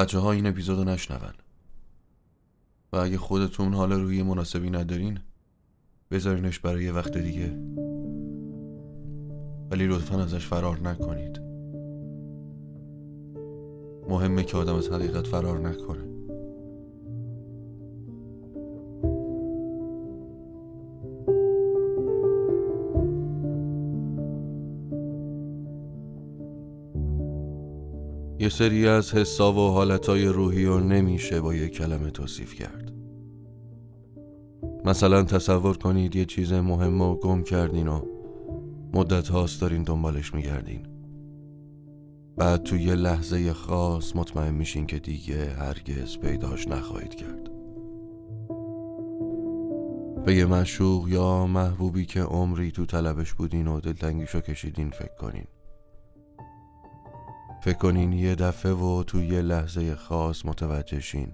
[0.00, 1.34] بچه ها این اپیزودو نشنون.
[2.92, 5.18] و اگه خودتون حال روی مناسبی ندارین
[6.10, 7.58] بذارینش برای یه وقت دیگه.
[9.70, 11.40] ولی لطفا ازش فرار نکنید.
[14.08, 16.09] مهمه که آدم از حقیقت فرار نکنه.
[28.50, 32.92] سری از حسا و حالتهای روحی رو نمیشه با یه کلمه توصیف کرد.
[34.84, 38.00] مثلا تصور کنید یه چیز مهم و گم کردین و
[38.94, 40.86] مدت هاست دارین دنبالش میگردین.
[42.36, 47.50] بعد تو یه لحظه خاص مطمئن میشین که دیگه هرگز پیداش نخواهید کرد.
[50.24, 55.44] به یه مشوق یا محبوبی که عمری تو طلبش بودین و دلتنگیشو کشیدین فکر کنین.
[57.60, 61.32] فکر کنین یه دفعه و تو یه لحظه خاص متوجه شین.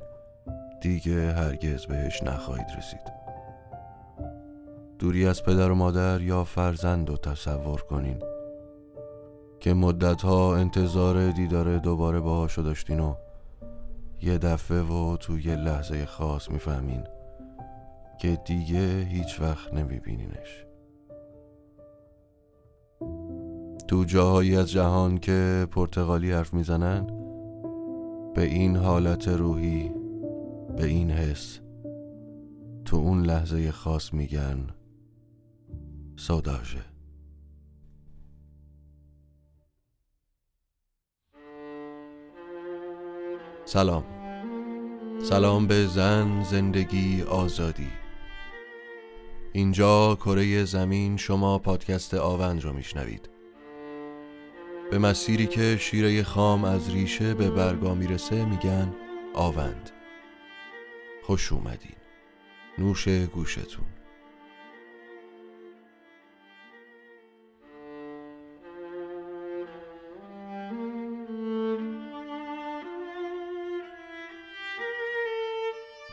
[0.81, 3.13] دیگه هرگز بهش نخواهید رسید.
[4.99, 8.23] دوری از پدر و مادر یا فرزند رو تصور کنین.
[9.61, 13.15] که مدتها انتظار دیدار دوباره باهاشو داشتین و
[14.23, 17.05] یه دفعه و تو یه لحظه خاص می‌فهمین
[18.21, 20.66] که دیگه هیچ وقت نمیبینینش.
[23.89, 27.07] تو جاهایی از جهان که پرتغالی حرف می‌زنن
[28.35, 29.91] به این حالت روحی
[30.77, 31.61] به این حس
[32.85, 34.67] تو اون لحظه خاص میگن
[36.17, 36.85] سوداژه.
[43.65, 44.05] سلام.
[45.23, 47.89] سلام به زن زندگی آزادی.
[49.53, 53.36] اینجا کره زمین شما پادکست آوند رو میشنوید.
[54.91, 58.95] به مسیری که شیره خام از ریشه به برگا می‌رسه میگن
[59.35, 59.91] آوند.
[61.23, 61.97] خوش اومدین.
[62.79, 63.87] نوش گوشتون.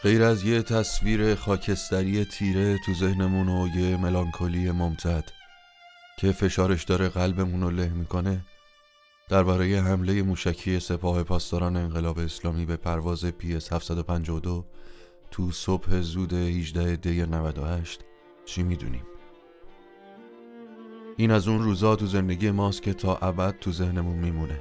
[0.04, 5.24] غیر از یه تصویر خاکستری تیره تو ذهنمون و یه ملانکولی ممتد
[6.18, 8.46] که فشارش داره قلبمون رو له می‌کنه
[9.30, 14.66] درباره حمله موشکی سپاه پاسداران انقلاب اسلامی به پرواز پیس 752
[15.32, 18.02] تو صبح زود 18 دی 98
[18.46, 19.04] چی می‌دونیم؟
[21.18, 24.60] این از اون روزا تو زندگی ماست که تا ابد تو ذهنمون میمونه.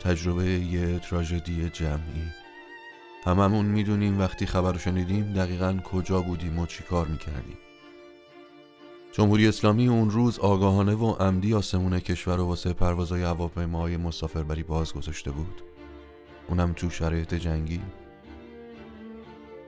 [0.00, 2.32] تجربه یه تراژدی جمعی.
[3.24, 7.58] هممون می‌دونیم وقتی خبر شنیدیم دقیقا کجا بودیم و چی کار می‌کردیم.
[9.16, 14.92] جمهوری اسلامی اون روز آگاهانه و عمدی آسمون کشور و واسه پروازهای هواپیماهای مسافربری باز
[14.92, 15.62] گذاشته بود.
[16.48, 17.80] اونم تو شرایط جنگی.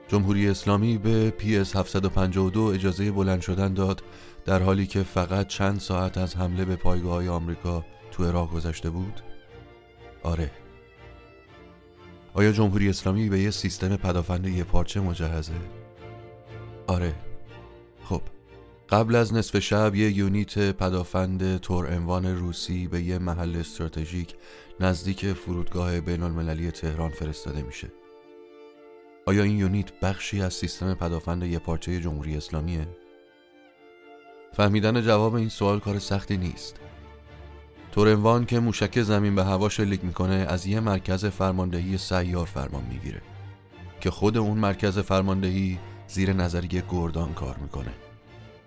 [0.07, 4.03] جمهوری اسلامی به PS 752 اجازه بلند شدن داد
[4.45, 8.89] در حالی که فقط چند ساعت از حمله به پایگاه های آمریکا تو عراق گذشته
[8.89, 9.21] بود.
[10.23, 10.51] آره.
[12.33, 15.53] آیا جمهوری اسلامی به یه سیستم پدافند یه پارچه مجهزه؟
[16.87, 17.15] آره.
[18.03, 18.21] خب.
[18.89, 24.35] قبل از نصف شب یه یونیت پدافند تور انوان روسی به یه محل استراتژیک
[24.79, 27.91] نزدیک فرودگاه بین المللی تهران فرستاده میشه.
[29.25, 32.87] آیا این یونیت بخشی از سیستم پدافند یه پارچه جمهوری اسلامیه؟
[34.53, 36.75] فهمیدن جواب این سوال کار سختی نیست.
[37.91, 43.21] تورنوان که موشک زمین به هوا شلیک می‌کنه از یه مرکز فرماندهی سیار فرمان می‌گیره
[44.01, 47.91] که خود اون مرکز فرماندهی زیر نظریه گردان کار می‌کنه.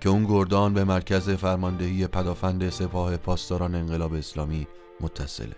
[0.00, 4.66] که اون گردان به مرکز فرماندهی پدافند سپاه پاسداران انقلاب اسلامی
[5.00, 5.56] متصله.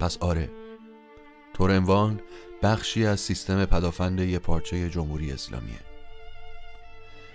[0.00, 0.50] پس آره
[1.54, 2.20] تورنوان
[2.62, 5.80] بخشی از سیستم پدافند یه پارچه جمهوری اسلامیه.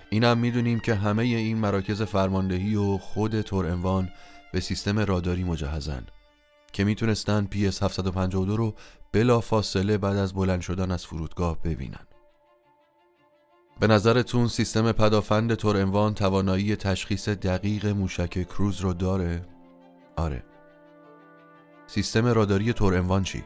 [0.09, 4.09] اینم می‌دونیم که همه این مراکز فرماندهی و خود تورنوان
[4.53, 6.05] به سیستم راداری مجهزن
[6.73, 8.75] که می‌تونستن PS 752 رو
[9.11, 12.10] بلا فاصله بعد از بلند شدن از فرودگاه ببینن.
[13.81, 19.45] به نظرتون سیستم پدافند تورنوان توانایی تشخیص دقیق موشک کروز رو داره؟
[20.15, 20.43] آره
[21.87, 23.43] سیستم راداری تورنوان چی؟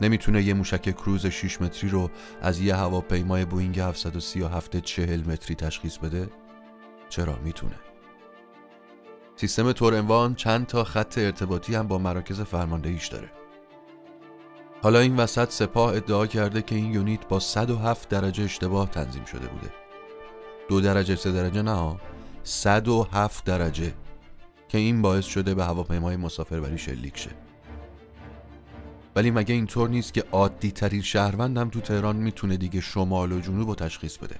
[0.00, 2.10] نمی‌تونه یه موشک کروز 6 متری رو
[2.42, 6.28] از یه هواپیمای بوینگ 737 40 متری تشخیص بده؟
[7.08, 7.76] چرا می‌تونه؟
[9.36, 13.30] سیستم تورنوان چند تا خط ارتباطی هم با مراکز فرماندهیش داره
[14.82, 19.46] حالا این وسط سپاه ادعا کرده که این یونیت با 107 درجه اشتباه تنظیم شده
[19.46, 19.70] بوده.
[20.68, 22.00] دو درجه سه درجه نه ها.
[22.44, 23.92] 107 درجه
[24.68, 27.30] که این باعث شده به هواپیمای مسافربری شلیک شه.
[29.16, 33.40] ولی مگه اینطور نیست که عادی ترین شهروند هم تو تهران می‌تونه دیگه شمال و
[33.40, 34.36] جنوب و تشخیص بده؟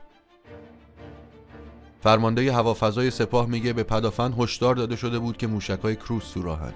[2.00, 6.74] فرمانده هوافضای سپاه میگه به پدافند هشدار داده شده بود که موشکای کروز تو راهن.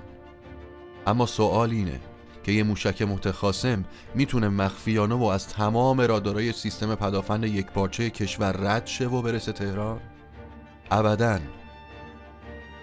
[1.07, 2.01] اما سوال اینه
[2.43, 3.85] که یه موشک متخاسم
[4.15, 9.53] می‌تونه مخفیانه و از تمام رادارای سیستم پدافند یک پارچه کشور رد شه و برسه
[9.53, 10.01] تهران؟
[10.91, 11.39] ابدا.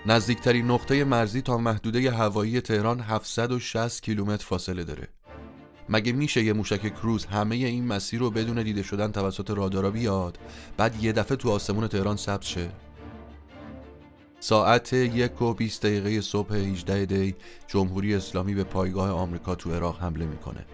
[0.06, 5.08] نزدیکترین نقطه مرزی تا محدوده هوایی تهران 760 کیلومتر فاصله داره.
[5.90, 10.38] مگه میشه یه موشک کروز همه این مسیر رو بدون دیده شدن توسط رادارا بیاد
[10.78, 12.70] بعد یه دفعه تو آسمون تهران ثبت شه؟
[14.40, 17.36] ساعت یک و 20 دقیقه صبح 18 دی
[17.68, 20.66] جمهوری اسلامی به پایگاه آمریکا تو عراق حمله می‌کنه.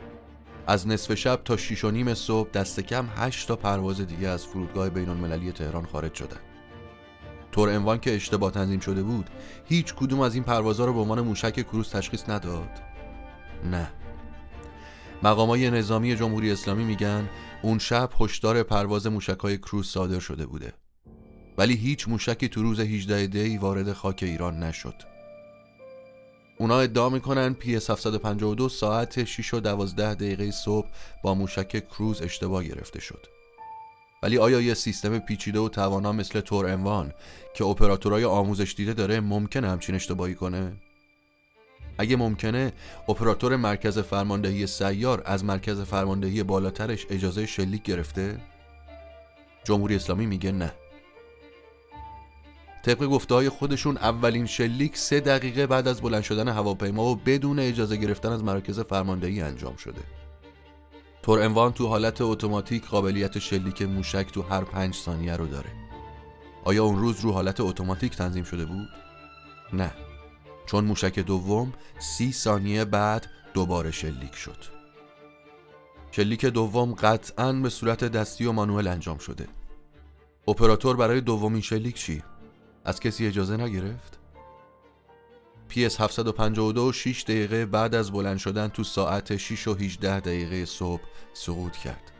[0.67, 4.45] از نصف شب تا 6 و نیم صبح دست کم 8 تا پرواز دیگه از
[4.45, 6.39] فرودگاه بین المللی تهران خارج شدن
[7.51, 9.29] طور انوان که اشتباه تنظیم شده بود
[9.65, 12.69] هیچ کدوم از این پروازها رو به عنوان موشک کروز تشخیص نداد.
[13.71, 13.87] نه.
[15.23, 17.29] مقامای نظامی جمهوری اسلامی میگن
[17.61, 20.73] اون شب هشدار پرواز موشکهای کروز صادر شده بوده.
[21.57, 24.95] ولی هیچ موشکی تو روز 18 دی وارد خاک ایران نشد
[26.57, 30.87] اونا ادعا می‌کنن پی 752 ساعت 6 و 12 دقیقه صبح
[31.23, 33.27] با موشک کروز اشتباه گرفته شد
[34.23, 37.13] ولی آیا یه سیستم پیچیده و توانا مثل تور انوان
[37.53, 40.73] که اپراتورهای آموزش دیده داره ممکنه همچین اشتباهی کنه؟
[41.97, 42.73] اگه ممکنه
[43.09, 48.37] اپراتور مرکز فرماندهی سیار از مرکز فرماندهی بالاترش اجازه شلیک گرفته؟
[49.63, 50.73] جمهوری اسلامی میگه نه
[52.83, 57.59] طبق گفته های خودشون اولین شلیک سه دقیقه بعد از بلند شدن هواپیما و بدون
[57.59, 60.01] اجازه گرفتن از مرکز فرماندهی انجام شده.
[61.21, 65.69] تور انوان تو حالت اتوماتیک قابلیت شلیک موشک تو هر پنج ثانیه رو داره.
[66.63, 68.89] آیا اون روز رو حالت اتوماتیک تنظیم شده بود؟
[69.73, 69.91] نه.
[70.65, 74.57] چون موشک دوم سی ثانیه بعد دوباره شلیک شد.
[76.11, 79.47] شلیک دوم قطعا به صورت دستی و مانوئل انجام شده.
[80.47, 82.23] اپراتور برای دومین شلیک چی؟
[82.85, 84.19] از کسی اجازه نگرفت؟
[85.69, 91.01] PS 752 6 دقیقه بعد از بلند شدن تو ساعت 6 و 18 دقیقه صبح
[91.33, 92.11] سقوط کرد.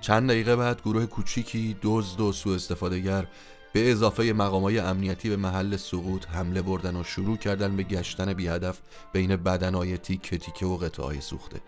[0.00, 3.26] چند دقیقه بعد گروه کوچیکی دزد و سوء استفادهگر
[3.72, 8.48] به اضافه مقامای امنیتی به محل سقوط حمله بردن و شروع کردن به گشتن بی
[8.48, 8.80] هدف
[9.12, 11.60] بین بدنهای تیکه تیکه و قطعای سوخته.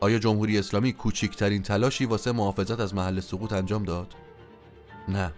[0.00, 4.14] آیا جمهوری اسلامی کوچکترین تلاشی واسه محافظت از محل سقوط انجام داد؟
[5.08, 5.32] نه.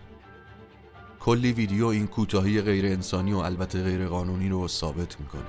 [1.21, 5.43] کلی ویدیو این کوتاهی غیر انسانی و البته غیر قانونی رو ثابت می‌کنه.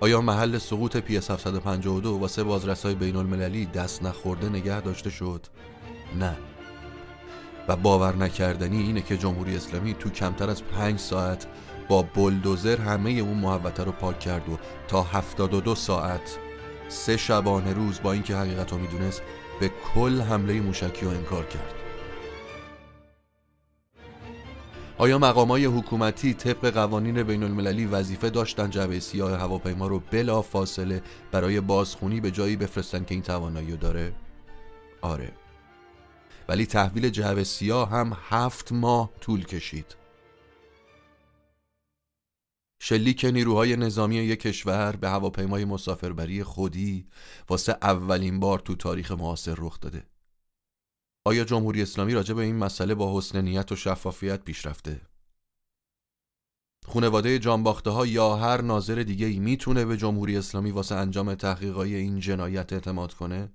[0.00, 5.46] آیا محل سقوط پی 752 واسه بازرسای بین المللی دست نخورده نگه داشته شد؟
[6.18, 6.36] نه.
[7.68, 11.46] و باور نکردنی اینه که جمهوری اسلامی تو کمتر از پنج ساعت
[11.88, 14.58] با بلدوزر همه اون محوطه رو پاک کرد و
[14.88, 16.38] تا 72 ساعت
[16.88, 19.22] سه شبانه روز با اینکه حقیقت رو می‌دونست
[19.60, 21.77] به کل حمله موشکی رو انکار کرد.
[24.98, 31.02] آیا مقامای حکومتی طبق قوانین بین المللی وظیفه داشتن جعبه سیاه هواپیما رو بلا فاصله
[31.32, 34.12] برای بازخونی به جایی بفرستن که این توانایی داره؟
[35.02, 35.32] آره.
[36.48, 39.96] ولی تحویل جعبه سیاه هم هفت ماه طول کشید.
[42.80, 47.06] شلیک نیروهای نظامی یک کشور به هواپیمای مسافربری خودی
[47.48, 50.02] واسه اولین بار تو تاریخ معاصر رخ داده.
[51.24, 55.00] آیا جمهوری اسلامی راجع به این مسئله با حسن نیت و شفافیت پیش رفته؟
[56.86, 61.94] خونواده جانباخته ها یا هر ناظر دیگه ای می‌تونه به جمهوری اسلامی واسه انجام تحقیقای
[61.94, 63.52] این جنایت اعتماد کنه؟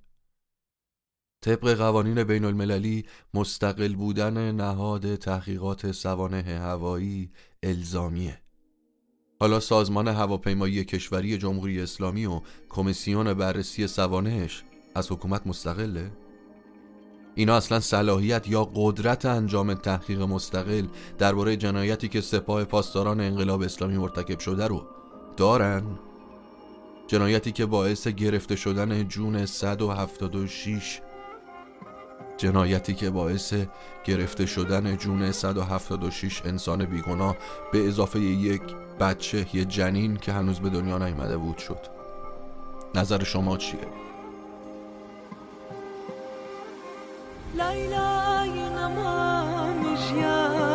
[1.44, 7.32] طبق قوانین بین المللی مستقل بودن نهاد تحقیقات سوانه هوایی
[7.64, 8.42] الزامیه
[9.40, 14.64] حالا سازمان هواپیمایی کشوری جمهوری اسلامی و کمیسیون بررسی سوانهش
[14.96, 16.12] از حکومت مستقله؟
[17.36, 20.86] اینا اصلا صلاحیت یا قدرت انجام تحقیق مستقل
[21.18, 24.86] درباره جنایتی که سپاه پاسداران انقلاب اسلامی مرتکب شده رو
[25.38, 25.84] دارن؟
[27.08, 31.02] جنایتی که باعث گرفته شدن جون 176
[32.38, 33.54] جنایتی که باعث
[34.06, 37.38] گرفته شدن جون 176 انسان بیگناه
[37.72, 38.62] به اضافه یک
[39.00, 41.80] بچه یه جنین که هنوز به دنیا نیامده بود شد.
[42.96, 43.88] نظر شما چیه؟
[47.58, 50.73] Leyla inanmamış ya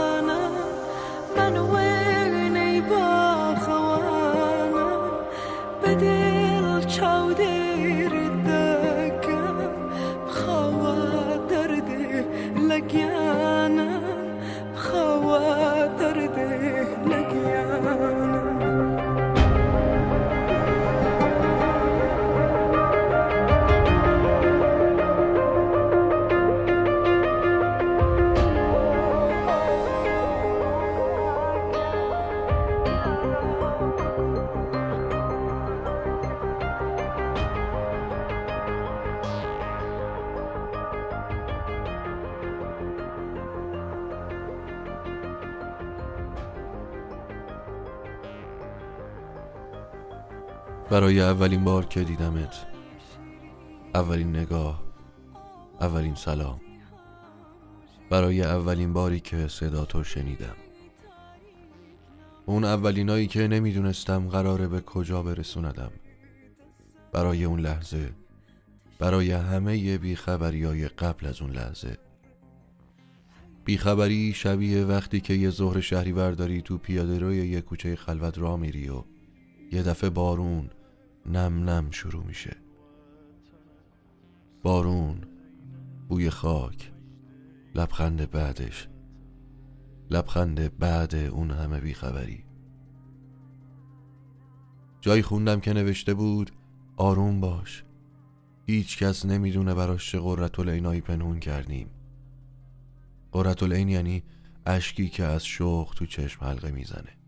[51.09, 52.67] برای اولین بار که دیدمت.
[53.95, 54.83] اولین نگاه
[55.81, 56.61] اولین سلام.
[58.11, 60.57] برای اولین باری که صدا تو شنیدم.
[62.47, 65.91] اون اولینایی که نمی‌دونستم قراره به کجا برسوندم.
[67.13, 68.11] برای اون لحظه
[68.99, 71.99] برای همه بیخبری های قبل از اون لحظه.
[73.65, 78.57] بیخبری شبیه وقتی که یه ظهر شهری ورداری تو پیاده روی یه کوچه خلوت را
[78.57, 79.05] میری و
[79.73, 80.71] یه دفعه بارون
[81.29, 82.57] نم نم شروع میشه.
[84.63, 85.25] بارون
[86.09, 86.93] بوی خاک
[87.75, 88.89] لبخند بعدش.
[90.11, 92.45] لبخند بعد اون همه بیخبری.
[95.01, 96.51] جایی خوندم که نوشته بود
[96.97, 97.85] آروم باش.
[98.67, 101.91] هیچ کس نمی‌دونه براش چه قررت العینایی پنهون کردیم.
[103.33, 104.23] قررت العین یعنی
[104.67, 107.19] اشکی که از شوق تو چشم حلقه می‌زنه.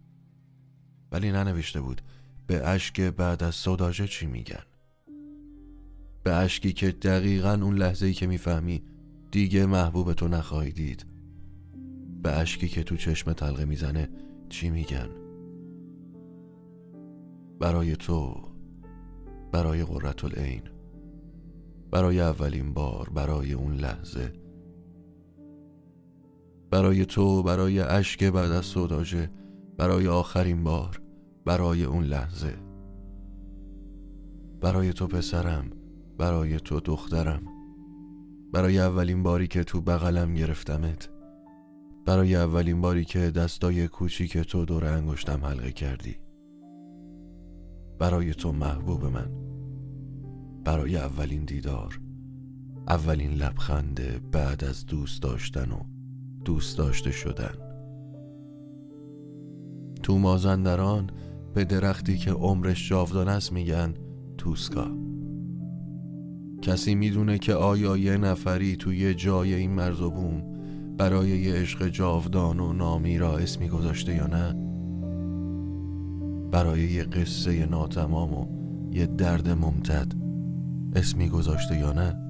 [1.12, 2.02] ولی ننوشته بود
[2.50, 4.62] به اشک بعد از صداجه چی میگن؟
[6.22, 8.82] به اشکی که دقیقا اون لحظه ای که می‌فهمی
[9.30, 11.06] دیگه محبوب تو نخواهی دید.
[12.22, 14.08] به اشکی که تو چشم تلقه می‌زنه
[14.48, 15.08] چی میگن؟
[17.60, 18.34] برای تو
[19.52, 20.62] برای قررت العین
[21.90, 24.32] برای اولین بار برای اون لحظه.
[26.70, 29.30] برای تو برای اشک بعد از صداجه
[29.78, 31.09] برای آخرین بار.
[31.44, 32.54] برای اون لحظه.
[34.60, 35.70] برای تو پسرم
[36.18, 37.42] برای تو دخترم.
[38.52, 41.08] برای اولین باری که تو بغلم گرفتمت.
[42.06, 46.16] برای اولین باری که دستای کوچیک تو دور انگشتم حلقه کردی.
[47.98, 49.30] برای تو محبوب من.
[50.64, 52.00] برای اولین دیدار.
[52.88, 55.80] اولین لبخند بعد از دوست داشتن و
[56.44, 57.54] دوست داشته شدن.
[60.02, 61.10] تو مازندران
[61.54, 63.94] به درختی که عمرش جاودان است میگن
[64.38, 64.86] توسکا.
[66.62, 70.42] کسی می‌دونه که آیا یه نفری توی جای این مرز و بوم
[70.96, 74.54] برای یه عشق جاودان و نامی را اسمی گذاشته یا نه؟
[76.50, 78.46] برای یه قصه ناتمام و
[78.94, 80.12] یه درد ممتد
[80.96, 82.29] اسمی گذاشته یا نه؟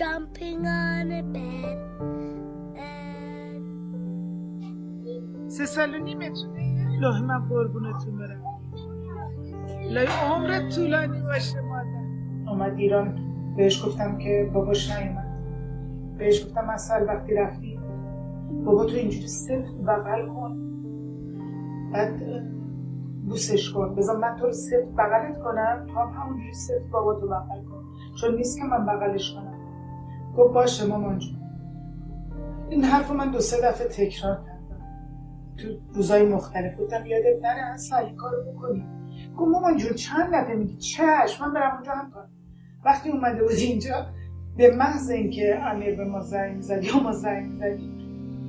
[0.00, 1.78] Jumping on a bed.
[5.48, 8.42] سه سال و نیمتونه الهی من قربونتون برم.
[9.80, 12.50] الهی عمرت طولانی باشه مادر.
[12.50, 13.30] اومد ایران.
[13.56, 15.30] بهش گفتم که باباش نیومد
[16.18, 17.80] بهش گفتم از سال وقتی رفتی.
[18.64, 20.79] بابا تو اینجوری سفت بغل کن.
[21.92, 22.20] بعد
[23.28, 23.94] بوسش کن.
[23.94, 25.86] بذار من تو رو سفت بغلت کنم.
[25.86, 27.84] تو هم همونجوری سفت بابا تو بغل کن
[28.20, 29.58] چون نیست که من بغلش کنم.
[30.36, 31.36] گفت باشه مامان جون.
[32.68, 34.80] این حرف من دو سه دفعه تکرار کردم.
[35.56, 38.86] تو روزای مختلف گفتم یادت نره اصلا این کارو بکنی.
[39.38, 42.30] گفت مامان جون چند دفعه میگی؟ چشم من برم اونجا هم کنم.
[42.84, 44.06] وقتی اومده بود اینجا
[44.56, 47.92] به محض اینکه امیر به ما زنگ زد یا ما زنگ زدیم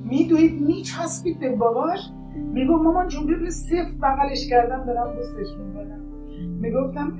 [0.04, 2.00] میدوید میچسبید به باباش.
[2.36, 6.02] میگو مامان جون ببین صفر بغلش کردم دارم بوستش می‌کنم.
[6.60, 7.18] می‌گفتم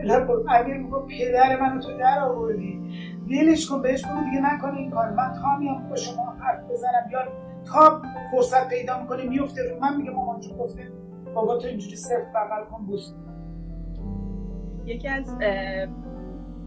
[0.48, 2.80] امیر میگو پدر منو تو در آوردی.
[3.26, 7.10] ولش کن بهش بگو دیگه نکنه این کار من تا میام با شما حرف بزنم
[7.12, 7.18] یا
[7.64, 9.80] تا فرصت پیدا می‌کنه میفته رو.
[9.80, 10.92] من میگه مامان چون گفته
[11.34, 13.12] بابا تو اینجوری صرف بغل کن بوس.
[14.84, 15.38] یکی از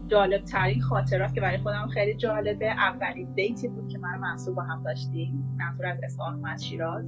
[0.06, 4.62] جالب ترین خاطرات که برای خودم خیلی جالبه اولین دیتی بود که من منصور با
[4.62, 5.56] هم داشتیم.
[5.58, 7.04] منصور از اصفهان از شیراز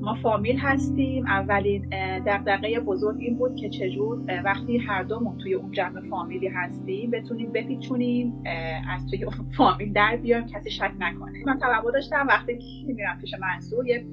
[0.00, 1.26] ما فامیل هستیم.
[1.26, 1.88] اولین
[2.26, 7.52] دقدقه بزرگ این بود که چجور وقتی هر دومون توی اون جمع فامیلی هستیم بتونیم
[7.52, 8.42] بپیچونیم
[8.90, 9.26] از توی
[9.56, 11.44] فامیل در بیایم کسی شک نکنه.
[11.46, 14.06] من توقع داشتم وقتی که میرم پیش منصور یه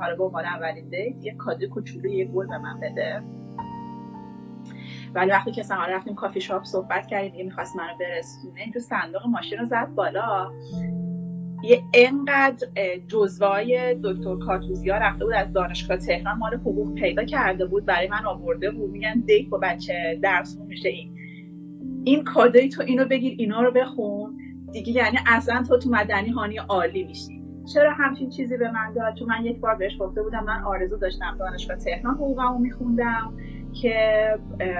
[0.00, 3.22] حالا به عنوان اولین دیت یه کادو کوچولو یه گل به من بده.
[5.14, 9.26] ولی وقتی که سماره رفتیم کافی شاپ صحبت کردیم دیگه می‌خواست منو برسونه تو صندوق
[9.26, 10.52] ماشین رو زد بالا.
[11.64, 12.66] یه انقدر
[13.08, 18.26] جزوای دکتر کاتوزیا رفته بود از دانشگاه تهران مال حقوق پیدا کرده بود برای من
[18.26, 18.90] آورده بود.
[18.90, 21.14] میگن دیت با بچه درس میشه این.
[22.04, 24.38] این کادوی تو اینو بگیر اینا رو بخون.
[24.72, 27.42] دیگه یعنی اصلا تو تو مدنی هانی عالی میشی.
[27.74, 30.96] چرا همچین چیزی به من داد؟ چون من یک بار بهش گفته بودم من آرزو
[30.96, 33.36] داشتم دانشگاه تهران حقوقمو میخوندم
[33.82, 33.94] که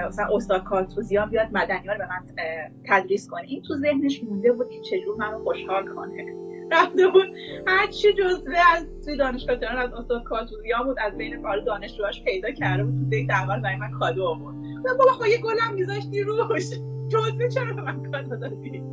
[0.07, 2.45] مثلا استاد کارتوزیان بیاد مدنی به من
[2.85, 3.43] تدریس کنه.
[3.47, 6.44] این تو ذهنش مونده بود که چجور منو خوشحال کنه.
[6.71, 7.25] رفته بود
[7.67, 12.23] هر چی جزوه از توی دانشگاه تهران از استاد کارتوزیان بود از بین کار دانشجوهاش
[12.23, 12.99] پیدا کرده بود.
[12.99, 14.55] تو دیت اول برای من کادو آورد.
[14.97, 16.69] بابا خب یه گلم میذاشتی روش.
[17.09, 18.83] جزوه چرا به من کادو دادی؟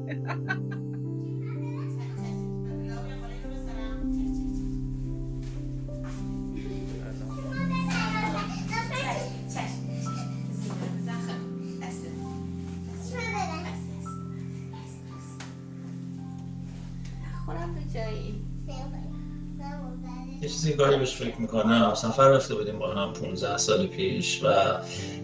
[20.62, 21.94] چیزی گاهی بهش فکر می‌کنم.
[21.94, 24.48] سفر رفته بودیم با هم 15 سال پیش و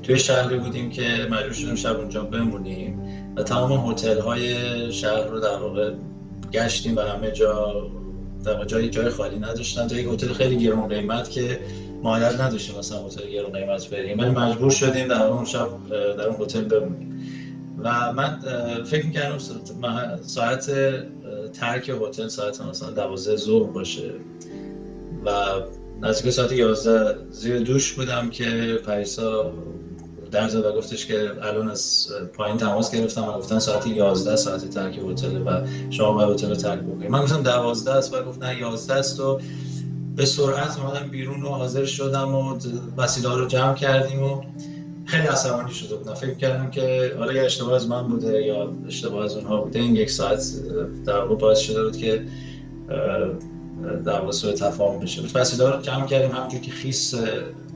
[0.02, 3.02] توی شهری بودیم که مجبور شدیم شب اونجا بمونیم
[3.37, 5.92] و تمام هتل های شهر رو در واقع
[6.52, 7.87] گشتیم و همه جا
[8.45, 9.87] در جای جای خالی نداشتن.
[9.87, 11.61] تا یک هتل خیلی گرون قیمت که
[12.02, 14.18] مایل نداشتیم مثلا هتل گرون قیمت بریم.
[14.18, 17.23] ولی مجبور شدیم در اون شب در اون هتل بمونیم.
[17.78, 18.38] و من
[18.85, 19.38] فکر می‌کردم
[20.23, 20.71] ساعت
[21.52, 24.11] ترک هتل ساعت مثلا دوازده ظهر باشه.
[26.03, 29.53] نزدیک ساعت 11 زیر دوش بودم که پریسا
[30.31, 34.71] در زد و گفتش که الان از پایین تماس گرفتم و گفتن ساعت 11 ساعت
[34.71, 38.43] ترک هتل و شما باید هتل رو ترک بکنید من گفتم 12 است و گفت
[38.43, 39.41] نه 11 است و
[40.17, 42.59] به سرعت اومدم بیرون و حاضر شدم و
[42.97, 44.43] وسیله رو جمع کردیم و
[45.05, 46.15] خیلی عصبانی شده بودم.
[46.15, 49.79] فکر کردم که حالا یا اشتباه از من بوده یا اشتباه از اونها بوده.
[49.79, 50.53] این یک ساعت
[51.07, 52.25] در واقع باعث شده بود که
[54.05, 55.23] در واقع سوء تفاهم بشه.
[55.35, 57.14] وسیله رو جمع کردیم همونجور که خیس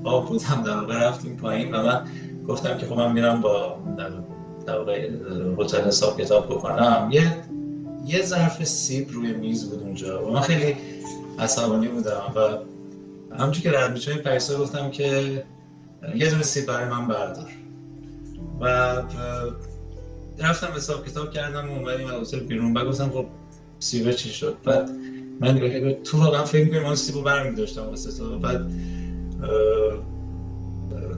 [0.05, 2.01] آب بودم در واقع رفتیم پایین و من
[2.49, 3.77] گفتم که خب من میرم با
[4.67, 5.11] در واقع
[5.59, 7.09] هتل حساب کتاب بکنم.
[7.13, 7.37] یه
[8.07, 10.77] یه ظرف سیب روی میز بود اونجا و من خیلی
[11.39, 12.41] عصبانی بودم و
[13.37, 15.45] همونجور که رد میشه پیسا گفتم که
[16.15, 17.51] یه دونه سیب برای من بردار.
[18.61, 18.67] و
[20.39, 22.77] رفتم حساب کتاب کردم و اومدیم از هتل بیرون.
[22.77, 23.27] و گفتم خب
[23.79, 24.91] سیبه چی شد؟ بعد
[25.41, 25.61] من
[26.05, 28.39] تو واقعا فکر می‌کنم من سیبو برمی داشتم واسه تو.
[28.39, 28.71] بعد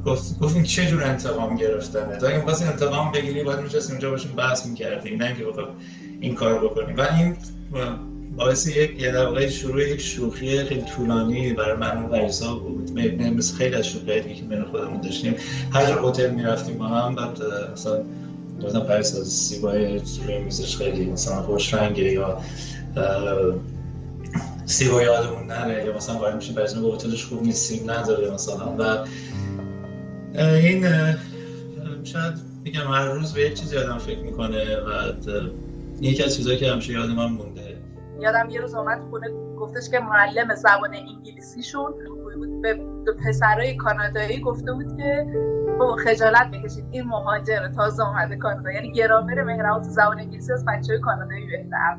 [0.06, 4.32] گفت گفتیم چه جور انتقام گرفتنه؟ تا این واسه انتقام بگیری باید میشستیم اونجا باشیم
[4.32, 5.68] بحث می‌کردیم نه اینکه بخواد
[6.20, 6.96] این کار بکنیم.
[6.96, 7.36] و این
[8.36, 12.98] باعث یک یه در شروع یک شوخی خیلی طولانی برای من و پریسا بود.
[13.36, 15.34] مثل خیلی از شوخی که بین خودمون داشتیم.
[15.72, 17.38] هر جا هتل می‌رفتیم با هم بعد
[17.72, 18.00] مثلا
[18.62, 22.38] گفتم پریسا سیبای روی میزش خیلی مثلا خوش رنگه یا
[24.64, 25.84] سیبا یادمون نره.
[25.84, 28.76] یا مثلا وارد میشیم بعضی به هتلش خوب نیست سیب نداره مثلا.
[28.78, 29.06] و
[30.38, 30.86] این
[32.04, 35.12] شاید میگم هر روز به یک چیزی آدم فکر می‌کنه و
[36.00, 37.76] یکی از چیزایی که همیشه یاد من مونده.
[38.20, 39.26] یادم یه روز اومد خونه
[39.58, 41.94] گفتش که معلم زبان انگلیسیشون
[43.04, 45.26] به پسرای کانادایی گفته بود که
[45.78, 48.72] با خجالت بکشید این مهاجر تازه اومده کانادا.
[48.72, 51.96] یعنی گرامر مهربان زبان انگلیسی از بچه های کانادایی بهتر.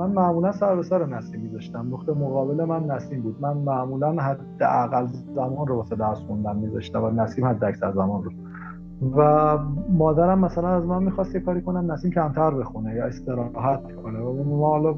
[0.00, 1.86] من معمولا سر به سر نسیم میذاشتم.
[1.90, 3.36] نقطه مقابل من نسیم بود.
[3.40, 8.30] من معمولا حداقل زمان رو واسه درس خوندن میذاشتم و نسیم حد اکثر زمان رو.
[9.16, 9.58] و
[9.88, 14.18] مادرم مثلا از من می‌خواست یه کاری کنم نسیم کمتر بخونه یا استراحت کنه.
[14.18, 14.94] و ما حالا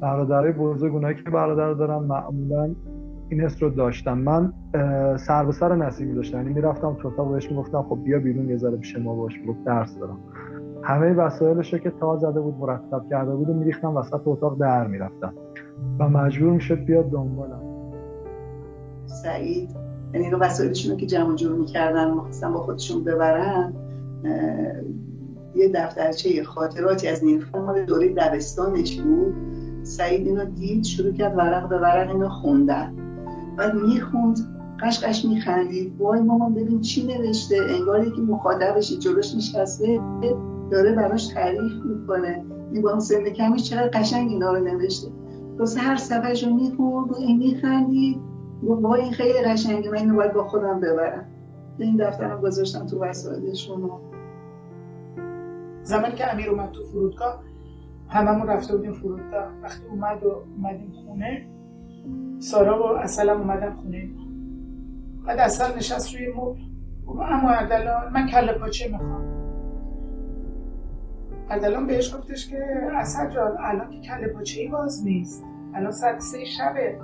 [0.00, 2.74] برادرای بزرگ اونایی که برادر دارم معمولا
[3.28, 4.52] این حس رو داشتم من
[5.16, 8.56] سر به سر نسیم داشتم یعنی می‌رفتم تو اتاق بهش می‌گفتم خب بیا بیرون یه
[8.56, 10.18] ذره پیش ما باش درس دارم.
[10.82, 15.34] همه وسایلش که تا زده بود مرتب کرده بود و میریختم وسط اتاق در می‌رفتم
[15.98, 17.62] و مجبور می‌شد بیاد دنبالم.
[19.06, 19.70] سعید
[20.14, 23.72] یعنی رو وسایلشون که جمع جور می‌کردن مخصوصا با خودشون ببرن
[25.54, 29.34] یه دفترچه خاطراتی از نیلوفر مال دوره دبستانش بود.
[29.82, 32.94] سعید اینو دید شروع کرد ورق به ورق اینو خوندن.
[33.56, 34.38] بعد می‌خوند
[34.82, 35.92] قشقش میخندید.
[35.98, 40.00] وای مامان ببین چی نوشته؟ انگار یکی مخاطبش جلوش نشسته.
[40.70, 42.44] داره براش تعریف می‌کنه.
[42.82, 45.08] با سن کمش چقدر قشنگ اینا رو نوشته.
[45.78, 48.20] هر صفحش رو می‌خوند و این میخندید
[48.62, 51.26] با این خیلی قشنگه من اینو باید با خودم ببرم.
[51.78, 53.90] این دفترم گذاشتم تو وسایلشون
[55.82, 57.42] زمانی که امیر اومد تو فرودگاه
[58.08, 59.48] هممون رفته بودیم فرودگاه.
[59.62, 61.46] وقتی اومد و اومدیم خونه
[62.38, 64.08] سارا و اصلا اومدم خونه.
[65.26, 66.60] بعد اصلا نشست روی مبل.
[67.08, 69.37] اما اردلان من کله پاچه می‌خوام.
[71.50, 75.44] اردلان بهش گفتش که اصلا جان الان که کله پاچه ای باز نیست.
[75.74, 76.98] الان ساعت سه شبه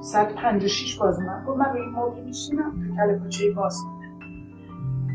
[0.00, 3.50] ساعت پنج و شیش باز من گفت من روی مبل میشینم تا کله پاچه ای
[3.50, 4.08] باز کنه.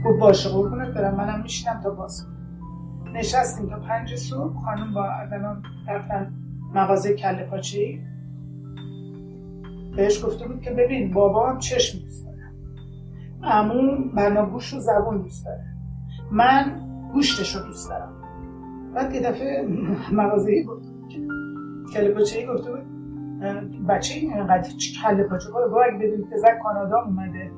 [0.06, 1.16] گفت باشه قربونت برم.
[1.16, 4.54] منم میشینم تا باز کنه نشستیم تا پنج صبح.
[4.66, 6.34] خانم با اردلان رفتن
[6.74, 8.00] مغازه کله پاچه ای
[9.96, 12.30] بهش گفته بود که ببین بابا هم چشم دوست
[13.44, 15.66] امون بنا گوش و زبون دوست داره.
[16.32, 16.82] من
[17.14, 18.19] گوشتش رو دوست دارم.
[18.95, 19.67] بعد یه دفعه
[20.12, 20.89] مغازهی گفت.
[21.93, 22.86] کله پاچه گفته بود
[23.88, 24.69] بچه این اینقدر
[25.04, 27.52] کله پاچه گفت اگه بدونی پزر کانادا اومده.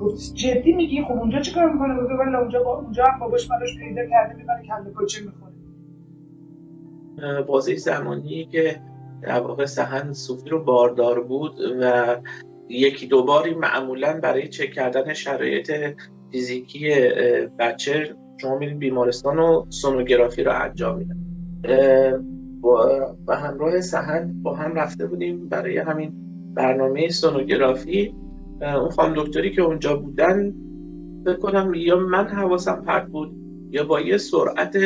[0.00, 3.48] گفت جدی میگی؟ خب اونجا چه کار می‌کنه؟ گفت ولی اونجا با اونجا هم باباش
[3.48, 5.48] براش پیدا کرده می‌بره کله پاچه می‌خوره.
[7.42, 8.80] بازه زمانی که
[9.22, 12.16] در واقع سهن صوفی رو باردار بود و
[12.68, 15.72] یکی دو باری معمولا برای چک کردن شرایط
[16.32, 16.94] فیزیکی
[17.58, 21.16] بچه شما میرید بیمارستان و سونوگرافی رو انجام میدن.
[23.28, 26.12] و همراه سهن با هم رفته بودیم برای همین
[26.54, 28.14] برنامه سونوگرافی.
[28.60, 30.54] اون خانم دکتری که اونجا بودن
[31.26, 33.36] بکنم یا من حواسم پرت بود
[33.70, 34.76] یا با یه سرعت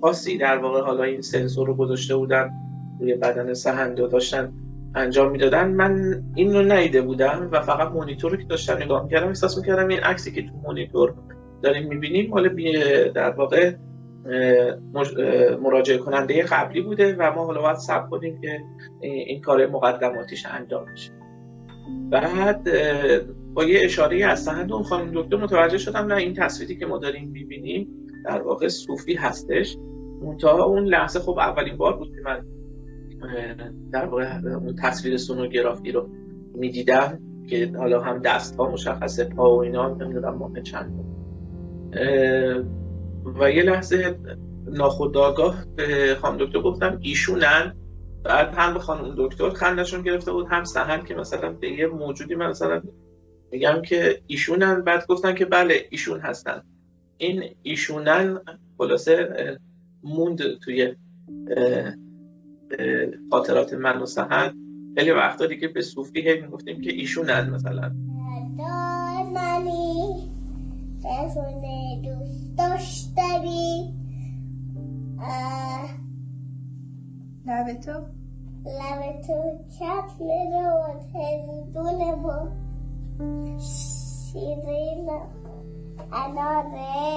[0.00, 2.50] خاصی در واقع حالا این سنسور رو گذاشته بودن
[3.00, 4.52] روی بدن سهند و داشتن
[4.94, 5.70] انجام می‌دادن.
[5.70, 10.00] من این رو بودم و فقط مونیتور رو که داشتم نگاه می‌کردم احساس می‌کردم این
[10.00, 11.14] عکسی که تو مونیتور
[11.62, 12.48] داریم می‌بینیم مال
[13.14, 13.72] در واقع
[15.62, 18.60] مراجعه کننده قبلی بوده و ما حالا باید سب کنیم که
[19.00, 21.10] این کار مقدماتیش انجام بشه.
[22.10, 22.68] بعد
[23.54, 27.28] با یه اشاره از اون خانم دکتر متوجه شدم نه این تصویری که ما داریم
[27.28, 27.88] می‌بینیم
[28.24, 29.76] در واقع صوفی هستش.
[30.22, 32.44] منتها اون لحظه خب اولین بار بود که من
[33.92, 36.08] در واقع اون تصویر سونوگرافی رو
[36.54, 40.90] می‌دیدم که حالا هم دست ها مشخصه پا و اینا نمی‌دونم ماه چند
[43.40, 44.18] و یه لحظه
[44.66, 47.76] ناخودآگاه به خانم دکتر گفتم ایشونن؟
[48.24, 52.34] بعد هم به خانم دکتر خندشون گرفته بود هم سهن که مثلا به یه موجودی
[52.34, 52.82] من مثلا
[53.52, 54.80] میگم که ایشونن.
[54.80, 56.62] بعد گفتن که بله ایشون هستن.
[57.16, 58.40] این ایشونن
[58.78, 59.28] خلاصه
[60.02, 60.94] موند توی
[63.30, 64.54] خاطرات من و سهن
[64.98, 67.92] خیلی وقتا دیگه به صوفی هی می‌گفتیم که ایشونن مثلا.
[72.02, 73.94] دوست داشتنی
[77.46, 77.92] لب تو
[78.66, 82.48] لب تو چطل رو تندون با
[83.58, 85.10] شیرین
[86.12, 87.12] اناره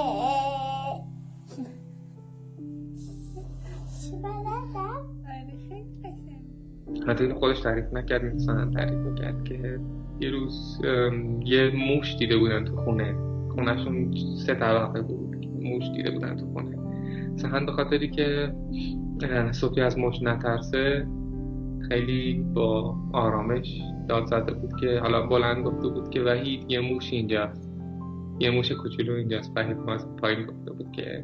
[7.07, 9.79] حتی خودش تعریف نکرد مثلا تعریف می‌کرد که
[10.19, 10.81] یه روز
[11.45, 13.34] یه موش دیده بودن تو خونه.
[13.55, 14.11] خونهشون
[14.45, 16.77] سه طبقه بود موش دیده بودن تو خونه.
[17.35, 18.53] سهن به خاطری که
[19.51, 21.07] صوفی از موش نترسه
[21.89, 27.13] خیلی با آرامش داد زده بود که حالا بلند گفته بود که وحید یه موش
[27.13, 27.71] اینجاست.
[28.39, 29.51] یه موش کوچولو اینجاست.
[29.55, 31.23] وحید از پایین گفته بود که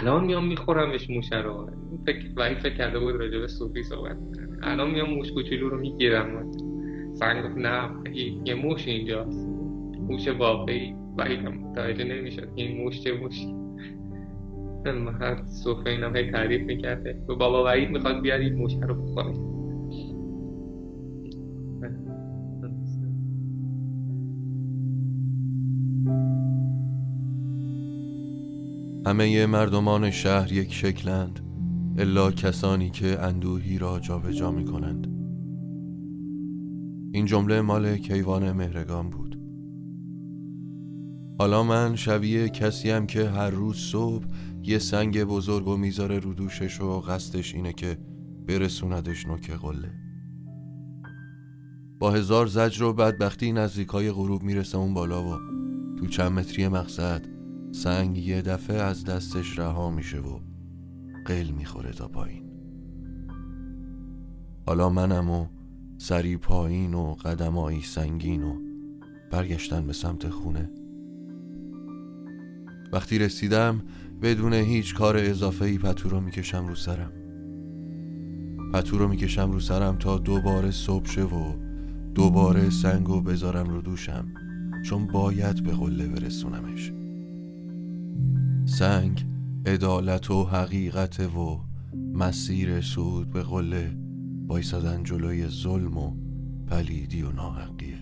[0.00, 1.70] الان میام میخورمش موشه رو.
[2.06, 4.16] فکر وحید فکر کرده بود راجع به صوفی صحبت
[4.62, 6.50] الان میام موش کوچولو رو می‌گیرم.
[7.14, 7.90] سهن گفت نه
[8.44, 9.51] یه موش اینجاست.
[10.12, 10.94] موش واقعی.
[11.18, 12.48] وحید هم متوجه نمی‌شد.
[12.54, 13.54] این موش چه موشی؟
[15.20, 17.24] هر صوفه اینم هی تعریف می‌کرده.
[17.28, 19.52] و بابا وحید می‌خواد بیاد این موشه رو بخوره
[29.06, 31.40] همه مردمان شهر یک شکلند
[31.98, 35.06] الا کسانی که اندوهی را جابجا جا می کنند
[37.14, 39.21] این جمله مال کیوان مهرگان بود.
[41.38, 44.24] حالا من شبیه کسیم که هر روز صبح
[44.62, 47.98] یه سنگ بزرگ و می‌ذاره رو دوشش و قصدش اینه که
[48.46, 49.90] برسوندش نوک قله.
[51.98, 55.36] با هزار زجر و بدبختی نزدیک های غروب می‌رسه اون بالا و
[55.98, 57.26] تو چند متری مقصد
[57.72, 60.38] سنگ یه دفعه از دستش رها میشه و
[61.26, 62.42] قل می‌خوره تا پایین.
[64.66, 65.46] حالا منم و
[65.98, 68.56] سری پایین و قدمایی سنگین و
[69.30, 70.70] برگشتن به سمت خونه
[72.92, 73.82] وقتی رسیدم
[74.22, 77.12] بدون هیچ کار اضافه ای پتو رو می‌کشم رو سرم.
[78.72, 81.54] پتو رو می‌کشم رو سرم تا دوباره صبح شه و
[82.14, 84.24] دوباره سنگو بذارم رو دوشم
[84.84, 86.92] چون باید به قله برسونمش.
[88.64, 89.26] سنگ
[89.66, 91.60] عدالت و حقیقت و
[92.14, 93.96] مسیر سود به قله
[94.46, 96.16] بایستدن جلوی ظلم و
[96.66, 97.98] پلیدی و ناحقیه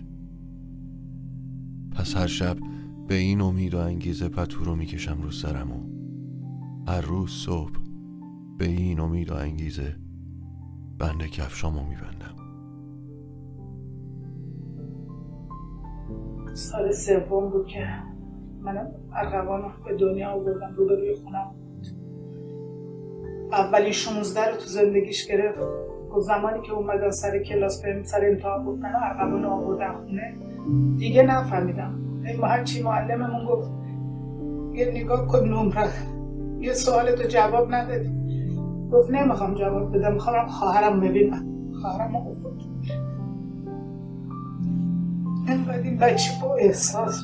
[1.91, 2.57] پس هر شب
[3.11, 5.79] به این امید و انگیزه پتو رو می‌کشم رو سرم و
[6.91, 7.71] هر روز صبح
[8.57, 9.95] به این امید و انگیزه
[10.99, 12.35] بند کفشامو میبندم.
[16.53, 17.87] سال سوم بود که
[18.61, 21.87] منم ارغوان به دنیا آوردم روبروی خونم بود.
[23.51, 25.59] اولین 16 رو تو زندگیش گرفت.
[26.19, 30.35] زمانی که اومدن سر کلاس به سر امتحان گفتن و ارقمون آوردن خونه.
[30.97, 32.10] دیگه نفهمیدم.
[32.43, 33.71] هرچی معلممون گفت
[34.73, 35.89] یه نگاه کن نمره.
[36.59, 38.09] یه سوال تو جواب ندادی.
[38.91, 41.45] گفت نمی‌خوام جواب بدم می‌خوام خواهرم ببینم.
[41.81, 42.45] خواهرم افت
[45.47, 47.23] اینقدر این بچه با احساس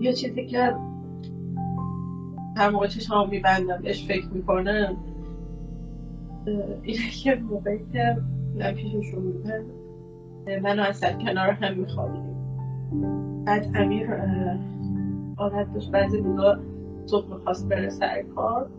[0.00, 0.74] یه چیزی که
[2.56, 4.96] هر موقع چشمام میبندم بهش فکر می‌کنم.
[6.82, 8.16] اینه که موقعی که
[8.74, 9.64] پیششون بودم
[10.62, 12.33] من اصلا کنار هم میخوابیدیم.
[13.44, 14.10] بعد امیر
[15.38, 16.58] عادت داشت بعضی روزا
[17.06, 18.70] صبح می‌خواست بره سر کار.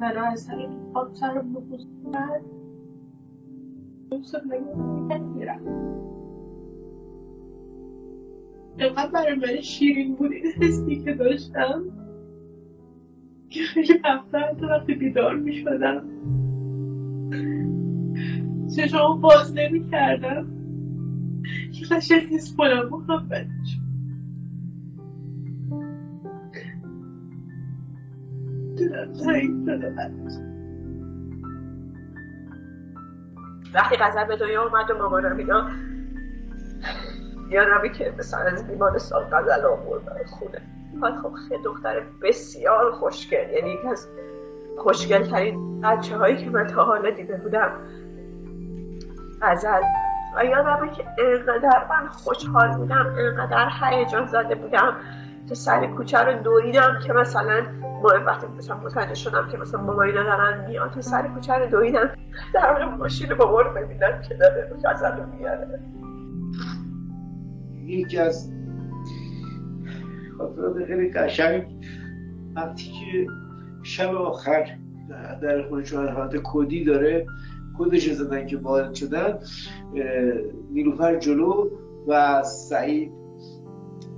[0.00, 1.86] من از سر خواب سر بخوز
[5.36, 5.60] میرم
[8.78, 11.84] اینقدر برای من شیرین بود این حسی که داشتم.
[13.48, 15.52] که خیلی مفتر وقتی بیدار می
[18.76, 20.46] چشمو باز نمی کردم
[21.72, 23.78] که قشنگ حس کنم محبتش
[33.74, 35.70] وقتی غذا به دنیا اومد و مامانم اینا
[37.50, 40.60] یادمه که مثلا از بیمارستان غزل آورد خونه.
[41.02, 44.08] بعد خب خیلی دختر بسیار خوشگل یعنی یکی از
[44.78, 47.72] خوشگل ترین بچه هایی که من تا حالا دیده بودم.
[49.42, 49.82] غزل
[50.36, 54.96] و یادمه که اینقدر من خوشحال بودم اینقدر هیجان زده بودم
[55.48, 57.62] که سر کوچه رو دویدم که مثلا
[58.02, 62.10] ما وقتی مثلا متوجه شدم که مثلا ماماینا دارن میاد تو سر کوچه رو دویدم.
[62.54, 65.80] در ماشین بابا رو ببینم که داره غزل رو میاره.
[67.84, 68.52] یکی از
[70.38, 71.66] خاطرات خیلی قشنگ.
[72.56, 73.26] وقتی که
[73.82, 74.76] شب آخر
[75.42, 77.26] در خونه چون حالت کودی داره
[77.76, 79.38] کودش زدن که وارد شدن
[80.70, 81.70] نیلوفر جلو
[82.08, 83.12] و سعید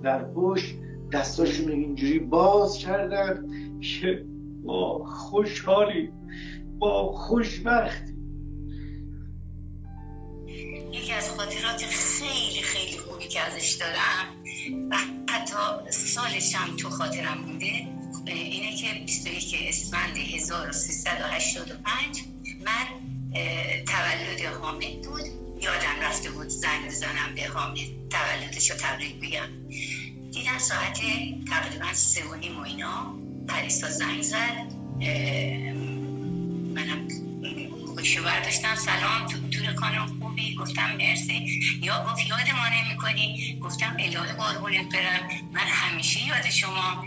[0.03, 0.75] در پشت.
[1.13, 3.47] دستاشون اینجوری باز کردن
[3.81, 4.25] که
[4.65, 6.13] ما خوشحالی
[6.79, 8.03] با خوشبخت
[10.93, 14.27] یکی از خاطرات خیلی خیلی خوبی که ازش دارم
[14.91, 14.97] و
[15.33, 17.67] حتی سالش هم تو خاطرم مونده
[18.27, 22.25] اینه که 21 اسفند 1385
[22.65, 23.04] من
[23.87, 25.23] تولد حامد بود.
[25.63, 27.79] یادم رفته بود زنگ بزنم به حامد.
[28.11, 29.49] تولدش رو تبریک بگم.
[30.33, 31.01] دیدم ساعت
[31.51, 33.15] تقریبا سه و نیم و اینا.
[33.49, 34.73] پریسا زنگ زد.
[36.75, 37.09] منم
[37.97, 38.75] گوشو برداشتم.
[38.75, 41.61] سلام تو دور خانم خوبی؟ گفتم مرسی.
[41.83, 45.29] یا گفت یاد ما نمی کنی گفتم الهه قربونت برم.
[45.53, 47.05] من همیشه یاد شما.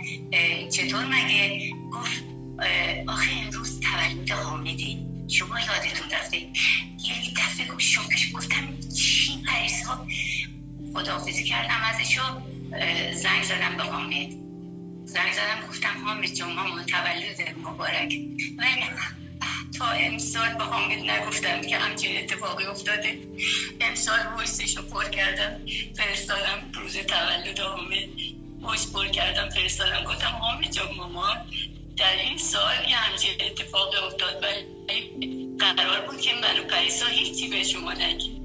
[0.71, 2.23] چطور مگه؟ گفت
[3.07, 5.06] آخه امروز تولد حامدی.
[5.27, 10.07] شما یادتون رفته؟ یه دفعه گفت گفتم چی پریسا
[10.93, 12.21] خداحافظی کردم ازشو
[13.13, 14.29] زنگ زدم به حامد.
[15.05, 18.13] زنگ زدم گفتم حامد جان مامان تولد مبارک.
[18.57, 18.83] ولی
[19.77, 23.19] تا امسال به حامد نگفتم که همچین اتفاقی افتاده.
[23.81, 25.65] امسال ویسش رو پر کردم
[25.97, 28.09] فرستادم روز تولد حامد.
[28.71, 30.03] ویس پر کردم فرستادم.
[30.03, 31.37] گفتم حامد جان مامان
[31.97, 37.49] در این سال یه همچین اتفاقی افتاد ولی قرار بود که من و پریسا هیچی
[37.49, 38.37] به شما نگیم.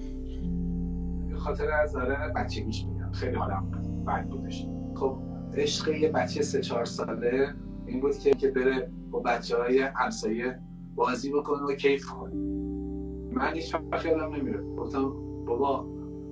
[1.42, 3.70] خاطر از داره بچگیش میگم خیلی حالم
[4.06, 4.66] بد بودش.
[4.94, 5.18] خب
[5.54, 7.54] عشق یه بچه سه چهار ساله.
[7.86, 10.60] این بود که که بره با بچه های همسایه
[10.94, 12.34] بازی بکنه و کیف کنه.
[13.32, 15.12] من هیچ وقت یادم نمیره گفتم
[15.44, 15.82] بابا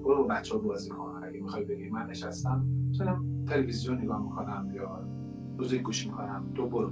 [0.04, 1.22] برو بچه ها بازی کن.
[1.24, 2.66] اگه می‌خوای بگی من نشستم.
[2.98, 5.08] چونم تلویزیون نگاه می‌کنم یا
[5.60, 6.90] موزیک گوش می‌کنم تو برو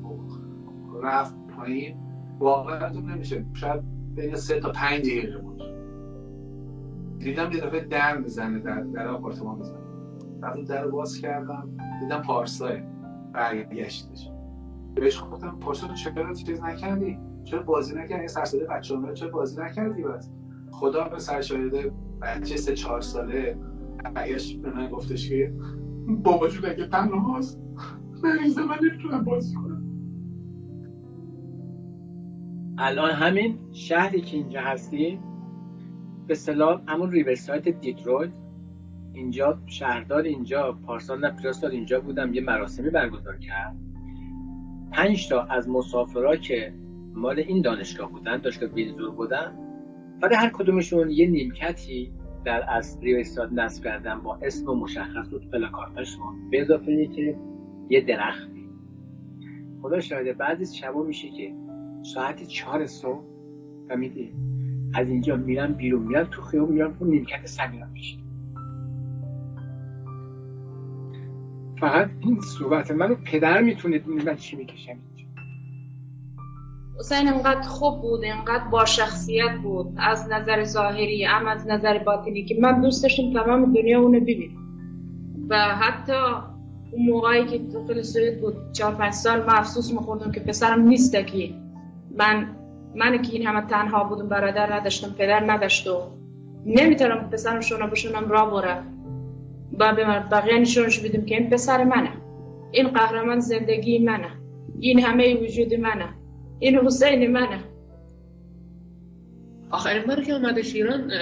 [1.03, 1.97] رفت پایین
[2.39, 3.47] واقعا تو نمیشه.
[3.55, 3.83] شاید
[4.15, 5.63] بین سه تا پنج دقیقه بود.
[7.19, 9.79] دیدم یه دفعه در می‌زنه در در آپارتمان می‌زنه.
[10.43, 11.69] رفتم در باز کردم
[12.01, 12.73] دیدم پارساه
[13.33, 14.31] برگشتش.
[14.95, 19.63] بهش گفتم پارسا چرا چیز نکردی؟ چرا بازی نکردی؟ یه سرساده بچه همه چرا بازی
[19.63, 20.31] نکردی بس؟
[20.71, 23.59] خدا به سر شایده بچه سه چهار ساله
[24.15, 25.55] برگشت به من گفتش که
[26.09, 27.61] بابا جون اگه تنها هست.
[28.25, 29.85] مریضه من نمی‌تونم بازی کنم.
[32.79, 35.21] الان همین شهری که اینجا هستیم
[36.27, 38.31] به صلاح همون ریورسایت دیترویت
[39.13, 43.77] اینجا شهردار اینجا پارسال نه پیراسال اینجا بودم یه مراسمی برگزار کرد.
[44.93, 46.75] پنج تا از مسافرها که
[47.15, 49.59] مال این دانشگاه بودن دانشگاه وینزور بودن
[50.23, 52.13] برای هر کدومشون یه نیمکتی
[52.45, 56.51] در از ریورسایت نصب کردن با اسم مشخص و پلاکارتاشون.
[56.51, 57.37] به اضافه که
[57.91, 58.69] یه درختی
[59.83, 61.55] خدا شاهده بعضی شبا میشه که
[62.03, 63.25] ساعت چهار صبح
[63.89, 64.33] فهمیدی
[64.95, 68.19] از اینجا میرم بیرون میرم تو خیابون میرم اون نیمکت سمیرم میشه.
[71.81, 74.97] فقط این صحبت منو پدر می‌تونه من چی می‌کشم
[76.99, 79.87] حسین انقدر خوب بود انقدر با شخصیت بود.
[79.97, 84.59] از نظر ظاهری هم از نظر باطنی که من دوست تمام دنیا اونو ببینم
[85.49, 86.13] و حتی
[86.91, 91.27] اون موقعی که تو سوئد بود چهار پنج سال من افسوس میخوردم که پسرم نیست
[91.27, 91.55] که
[92.19, 92.47] من
[92.95, 96.03] من که این همه تنها بودم برادر نداشتم پدر نداشت و
[96.67, 98.83] نمی‌تونم پسرم شونه بشونم را بره
[99.79, 102.11] به بقیه نشونش بدم که این پسر منه.
[102.73, 104.29] این قهرمان زندگی منه.
[104.81, 106.09] این همه وجود منه.
[106.59, 107.59] این حسین منه.
[109.71, 111.13] آخرین بار که اومده ایران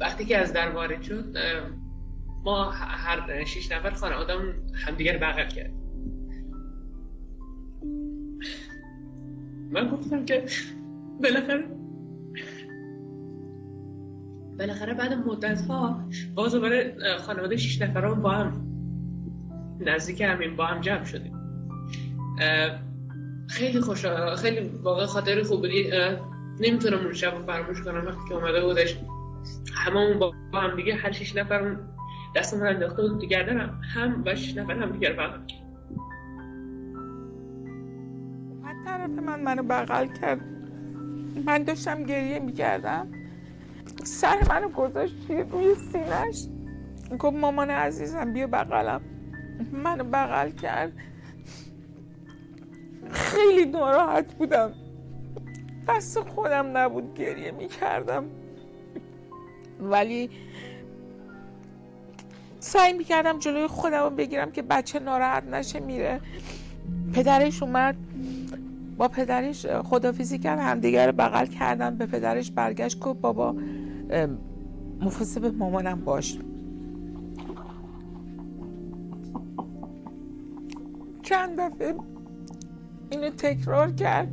[0.00, 1.36] وقتی که از در وارد شد
[2.44, 4.34] ما هر شیش نفر خانواده
[4.86, 5.72] همدیگر بغل کرد.
[9.70, 10.44] من گفتم که
[11.22, 11.64] بالاخره
[14.58, 18.66] بالاخره بعد مدت ها باز برای خانواده شیش نفران با هم
[19.80, 21.32] نزدیک همین با هم جمع شدیم.
[23.48, 24.06] خیلی خوش
[24.38, 25.90] خیلی واقعا خاطر خوبی
[26.60, 28.96] نمی‌تونم اون شب فراموش کنم وقتی که اومده بودش.
[29.74, 30.18] هممون
[30.52, 31.76] با هم دیگه هر شش نفر
[32.34, 35.38] دست من انداخته بود دیگر دارم هم و شش نفر هم دیگر بغل
[38.62, 40.40] من طرف من منو بغل کرد.
[41.46, 43.08] من داشتم گریه می‌کردم.
[44.04, 46.48] سر منو گذاشت روی سینش
[47.18, 49.00] گفت مامان عزیزم بیا بغلم.
[49.72, 50.92] منو بغل کرد.
[53.10, 54.72] خیلی ناراحت بودم.
[55.88, 58.24] دست خودم نبود گریه می‌کردم.
[59.80, 60.30] ولی
[62.62, 66.20] سعی می‌کردم جلوی خودم رو بگیرم که بچه ناراحت نشه میره.
[67.14, 67.96] پدرش اومد.
[68.96, 70.58] با پدرش خدافیزی کرد.
[70.58, 73.54] همدیگر بغل کردن به پدرش برگشت گفت بابا
[75.40, 76.38] به مامانم باش.
[81.22, 81.94] چند دفعه
[83.10, 84.28] اینو تکرار کرد.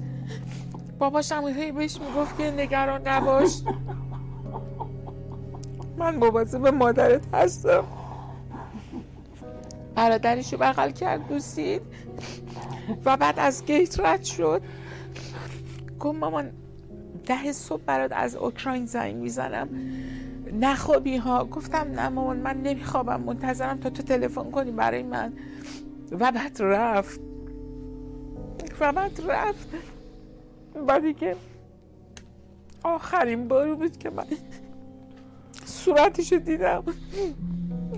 [0.99, 3.61] باباش هم هی بهش می‌گفت که نگران نباش.
[5.97, 6.19] من
[6.61, 7.83] به مادرت هستم.
[9.99, 11.81] برادرشو بغل کرد دوستید
[13.05, 14.61] و بعد از گیت رد شد.
[15.99, 16.51] گفت مامان
[17.25, 19.69] ده صبح برات از اوکراین زنگ می‌زنم.
[20.59, 21.45] نخوابی ها.
[21.45, 23.21] گفتم نه مامان من نمیخوابم.
[23.21, 25.33] منتظرم تا تو تلفن کنی برای من.
[26.11, 27.19] و بعد رفت.
[28.79, 29.67] و بعد رفت.
[30.87, 31.35] بعدی که
[32.83, 34.25] آخرین باری بود که من
[35.65, 36.83] صورتشو دیدم.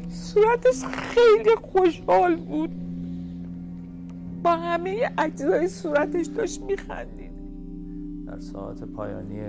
[0.10, 2.70] صورتش خیلی خوشحال بود.
[4.44, 7.32] با همه اجزای صورتش داشت میخندید.
[8.28, 9.42] در ساعت پایانی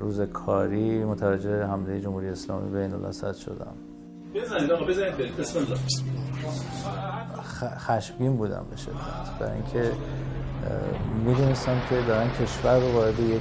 [0.00, 3.74] روز کاری متوجه حمله جمهوری اسلامی بین الاسد شدم.
[4.34, 5.78] بزنید آقا بزنید بسم الله.
[7.78, 9.38] خشمگین بودم به شدت.
[9.40, 9.92] برای اینکه
[11.24, 13.40] می‌دونستم که دارن کشور رو وارد یک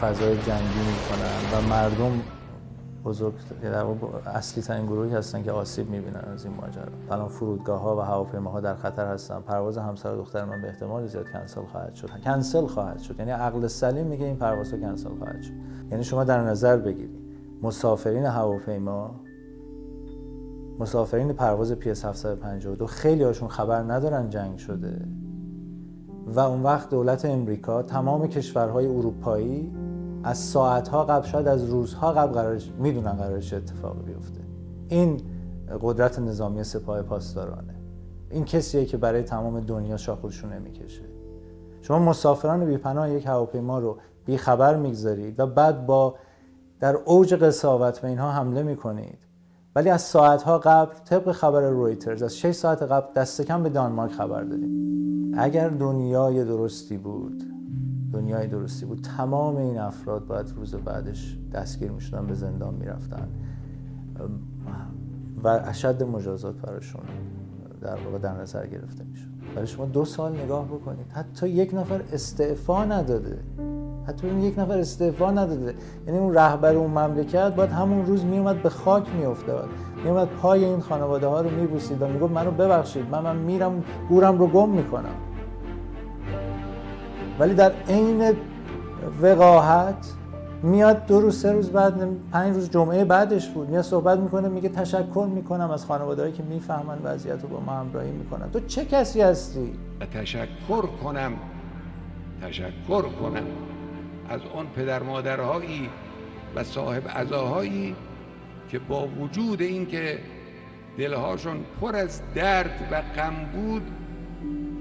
[0.00, 2.20] فضای جنگی می‌کنن و مردم
[3.08, 3.84] بزرگ در
[4.26, 6.84] اصلی ترین گروهی هستن که آسیب می‌بینن از این ماجرا.
[7.10, 9.40] الان فرودگاه ها و هواپیماها در خطر هستن.
[9.40, 12.08] پرواز همسر و دختر من به احتمال زیاد کنسل خواهد شد.
[12.24, 13.18] کنسل خواهد شد.
[13.18, 15.52] یعنی عقل سلیم میگه این پرواز کنسل خواهد شد.
[15.90, 17.20] یعنی شما در نظر بگیرید.
[17.62, 19.14] مسافرین هواپیما
[20.78, 25.08] مسافرین پرواز PS 752 خیلی هاشون خبر ندارن جنگ شده.
[26.26, 29.72] و اون وقت دولت امریکا تمام کشورهای اروپایی
[30.24, 34.40] از ساعتها قبل شاید از روزها قبل قرارش می‌دونن قرارش اتفاق بیفته.
[34.88, 35.20] این
[35.82, 37.74] قدرت نظامی سپاه پاسدارانه.
[38.30, 41.02] این کسیه که برای تمام دنیا شاخشو نمی‌کشه
[41.82, 46.14] شما مسافران بیپناه یک هواپیما رو بیخبر می‌گذارید و بعد با
[46.80, 49.18] در اوج قصاوت به اینها حمله می‌کنید.
[49.76, 54.12] ولی از ساعتها قبل طبق خبر رویترز از 6 ساعت قبل دست کم به دانمارک
[54.12, 57.42] خبر دادیم اگر دنیای درستی بود
[58.20, 59.00] دنیای درستی بود.
[59.16, 63.28] تمام این افراد باید روز بعدش دستگیر می‌شدن به زندان می‌رفتن.
[65.44, 67.02] و اشد مجازات براشون
[67.80, 69.28] در واقع در نظر گرفته می‌شد.
[69.56, 71.06] ولی شما دو سال نگاه بکنید.
[71.12, 73.38] حتی یک نفر استعفا نداده.
[74.06, 75.74] حتی اون یک نفر استعفا نداده.
[76.06, 79.68] یعنی اون رهبر اون مملکت باید همون روز میومد به خاک میافتاد
[80.04, 83.10] میومد پای این خانواده ها رو میبوسید و می‌گفت منو ببخشید.
[83.10, 85.14] من من میرم گورم رو گم می‌کنم.
[87.38, 88.36] ولی در عین
[89.22, 90.14] وقاحت
[90.62, 93.68] میاد دو روز سه روز بعد پنج روز جمعه بعدش بود.
[93.68, 98.10] میاد صحبت می‌کنه میگه تشکر می‌کنم از خانوادهایی که می‌فهمن وضعیت رو با ما همراهی
[98.10, 98.50] می‌کنن.
[98.50, 99.72] تو چه کسی هستی؟
[100.14, 101.32] تشکر کنم.
[102.42, 103.46] تشکر کنم.
[104.28, 105.88] از آن پدر مادرهایی
[106.56, 107.96] و صاحب عزاهایی
[108.70, 110.18] که با وجود اینکه
[110.98, 113.82] دلهاشون پر از درد و غم بود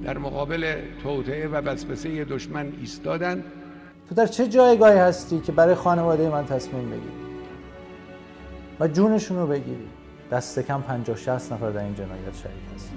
[0.04, 3.44] در مقابل توطعه و وسوسه دشمن ایستادن.
[4.10, 7.28] تو در چه جایگاهی هستی که برای خانواده من تصمیم بگیری؟
[8.80, 9.88] و جونشون رو بگیری.
[10.32, 12.92] دست کم 50 60 نفر در این جنایت شریک هست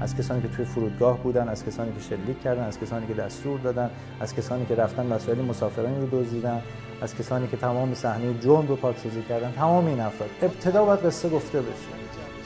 [0.00, 3.60] از کسانی که توی فرودگاه بودن از کسانی که شلیک کردن از کسانی که دستور
[3.60, 3.90] دادن
[4.20, 6.62] از کسانی که رفتن وسایل مسافرانی رو دزدیدن
[7.02, 9.52] از کسانی که تمام صحنه جرم رو پاکسازی کردن.
[9.52, 10.30] تمام این افراد.
[10.42, 11.98] ابتدا باید قصه گفته بشه.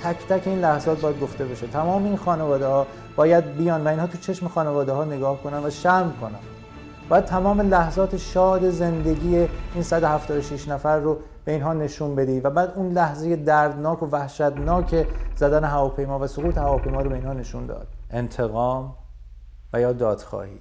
[0.02, 1.66] تک تک این لحظات باید گفته بشه.
[1.66, 2.86] تمام این خانواده ها
[3.16, 6.38] باید بیان و اینها تو چشم خانواده ها نگاه کنن و شرم کنن.
[7.08, 9.36] باید تمام لحظات شاد زندگی
[9.74, 15.06] این 176 نفر رو به اینها نشون بدی و بعد اون لحظه دردناک و وحشتناک
[15.36, 17.86] زدن هواپیما و سقوط هواپیما رو به اینها نشون داد.
[18.10, 18.94] انتقام
[19.72, 20.58] و یا دادخواهی.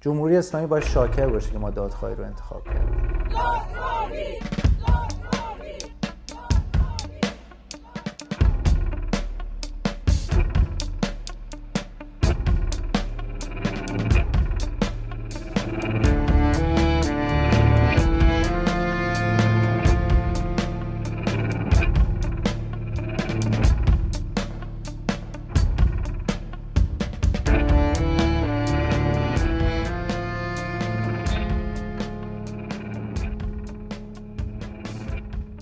[0.00, 3.75] جمهوری اسلامی باید شاکر باشه که ما دادخواهی رو انتخاب کردیم.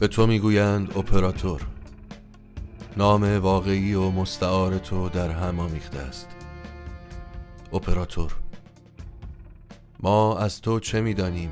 [0.05, 1.66] به تو می‌گویند اپراتور.
[2.96, 6.28] نام واقعی و مستعار تو در هم آمیخته است.
[7.72, 8.32] اپراتور.
[10.00, 11.50] ما از تو چه می‌دانیم؟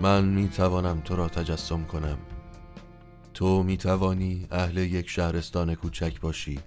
[0.00, 2.18] من می‌توانم تو را تجسم کنم.
[3.34, 6.60] تو می‌توانی اهل یک شهرستان کوچک باشی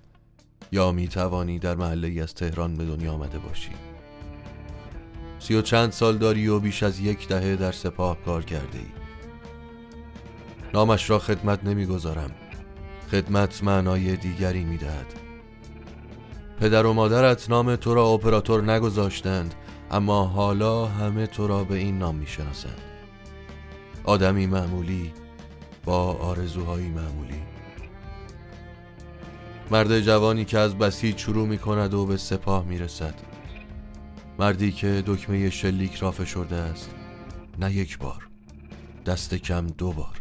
[0.72, 3.72] یا می‌توانی در محله از تهران به دنیا آمده باشی.
[5.40, 9.01] سی و چند سال داری و بیش از یک دهه در سپاه کار کرده ای
[10.74, 12.32] نامش را خدمت نمی‌گذارم.
[13.12, 15.06] خدمت معنای دیگری می‌دهد.
[16.60, 19.56] پدر و مادرت نام تو را اپراتور نگذاشتند
[19.92, 22.82] اما حالا همه تو را به این نام می‌شناسند.
[24.04, 25.14] آدمی معمولی
[25.86, 27.42] با آرزوهایی معمولی.
[29.72, 33.14] مرد جوانی که از بسیج شروع می کند و به سپاه می رسد
[34.40, 36.90] مردی که دکمه شلیک را فشرده است.
[37.60, 38.28] نه یک بار
[39.06, 40.21] دست کم دو بار.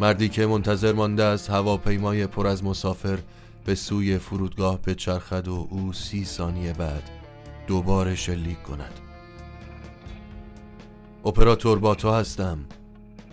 [0.00, 3.18] مردی که منتظر مانده از هواپیمای پر از مسافر
[3.64, 7.10] به سوی فرودگاه بچرخد و او سی ثانیه بعد
[7.66, 9.00] دوباره شلیک کند.
[11.24, 12.58] اپراتور با تو هستم.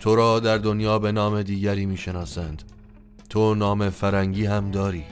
[0.00, 2.62] تو را در دنیا به نام دیگری می‌شناسند.
[3.30, 5.04] تو نام فرنگی هم داری.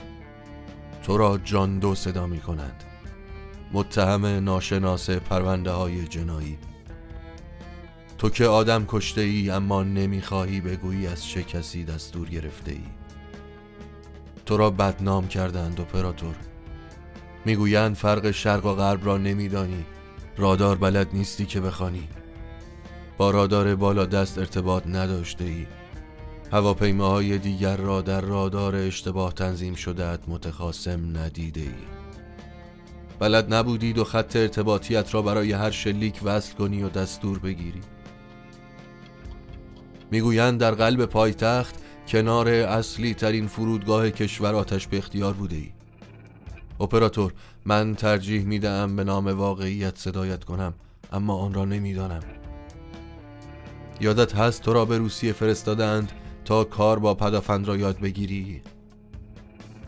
[1.03, 2.83] تو را جان دو صدا می کنند
[3.73, 6.57] متهم ناشناس پرونده های جنایی.
[8.23, 12.83] تو که آدم کشته ای اما نمی‌خواهی بگویی از چه کسی دستور گرفته ای
[14.45, 16.35] تو را بدنام کردند اپراتور.
[17.45, 19.85] می‌گویند فرق شرق و غرب را نمیدانی.
[20.37, 22.07] رادار بلد نیستی که بخوانی.
[23.17, 25.65] با رادار بالا دست ارتباط نداشته ای
[26.51, 31.73] هواپیماهای دیگر را در رادار اشتباه تنظیم شده متخاسم ندیده ای
[33.19, 37.81] بلد نبودید و خط ارتباطیت را برای هر شلیک وصل کنی و دستور بگیری.
[40.13, 41.75] می‌گویند در قلب پایتخت
[42.07, 45.69] کنار اصلی ترین فرودگاه کشور آتش به اختیار بوده ای
[46.79, 47.33] اپراتور
[47.65, 50.73] من ترجیح می‌دهم به نام واقعیت صدایت کنم
[51.11, 52.23] اما آن را نمی‌دانم.
[54.01, 56.11] یادت هست تو را به روسیه فرستادند
[56.45, 58.61] تا کار با پدافند را یاد بگیری؟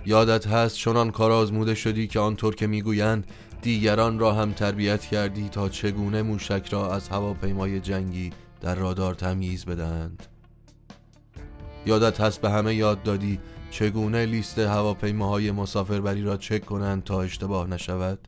[0.05, 3.27] یادت هست چنان کار آزموده شدی که آنطور که می‌گویند
[3.61, 8.31] دیگران را هم تربیت کردی تا چگونه موشک را از هواپیمای جنگی
[8.65, 10.23] در رادار تمیز بدهند.
[11.85, 13.39] یادت هست به همه یاد دادی
[13.71, 18.19] چگونه لیست هواپیماهای مسافربری را چک کنند تا اشتباه نشود؟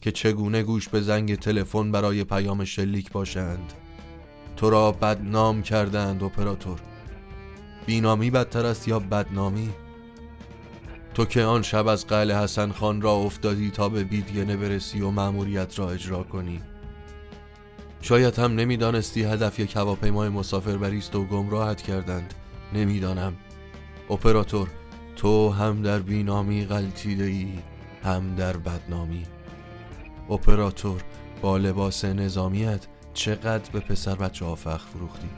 [0.00, 3.72] که چگونه گوش به زنگ تلفن برای پیام شلیک باشند؟
[4.56, 6.80] تو را بدنام کردند اپراتور.
[7.86, 9.70] بینامی بدتر است یا بدنامی؟
[11.14, 15.10] تو که آن شب از قلعه حسن خان را افتادی تا به بیدینه برسی و
[15.10, 16.60] مأموریت را اجرا کنی.
[18.00, 22.34] شاید هم نمی‌دانستی هدف یک هواپیمای مسافربری است و گمراهت کردند.
[22.74, 23.36] نمی‌دانم.
[24.10, 24.68] اپراتور
[25.16, 27.48] تو هم در بینامی غلطیده ای
[28.02, 29.22] هم در بدنامی.
[30.30, 31.02] اپراتور
[31.42, 35.28] با لباس نظامیت چقدر به پسر بچه ها فخر فروختی؟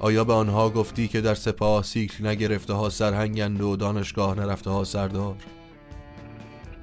[0.00, 4.84] آیا به آنها گفتی که در سپاه سیکل نگرفته ها سرهنگند و دانشگاه نرفته ها
[4.84, 5.36] سردار؟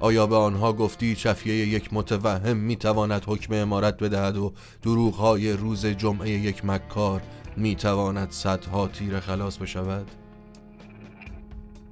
[0.00, 6.30] آیا به آنها گفتی چفیه یک متوهم می‌تواند حکم امارت بدهد و دروغهای روز جمعه
[6.30, 7.22] یک مکار
[7.56, 10.10] می‌تواند صدها تیر خلاص بشود؟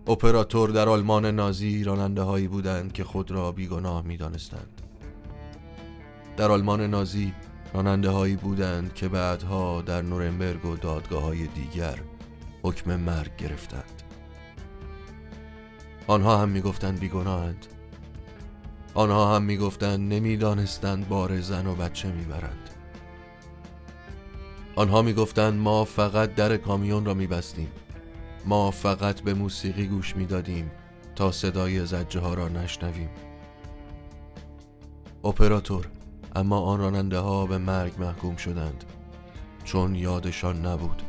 [0.06, 4.80] اپراتور در آلمان نازی راننده هایی بودند که خود را بیگناه می دانستند.
[6.36, 7.32] در آلمان نازی
[7.74, 11.98] راننده هایی بودند که بعدها در نورنبرگ و دادگاه های دیگر
[12.62, 14.02] حکم مرگ گرفتند.
[16.06, 17.66] آنها هم می‌گفتند بیگناهند.
[18.94, 22.70] آنها هم می‌گفتند نمی‌دانستند بار زن و بچه می‌برند.
[24.76, 27.68] آنها می‌گفتند ما فقط در کامیون را میبستیم.
[28.46, 30.70] ما فقط به موسیقی گوش می‌دادیم
[31.16, 33.10] تا صدای زجه ها را نشنویم
[35.24, 35.88] اپراتور
[36.36, 38.84] اما آن راننده ها به مرگ محکوم شدند
[39.64, 41.02] چون یادشان نبود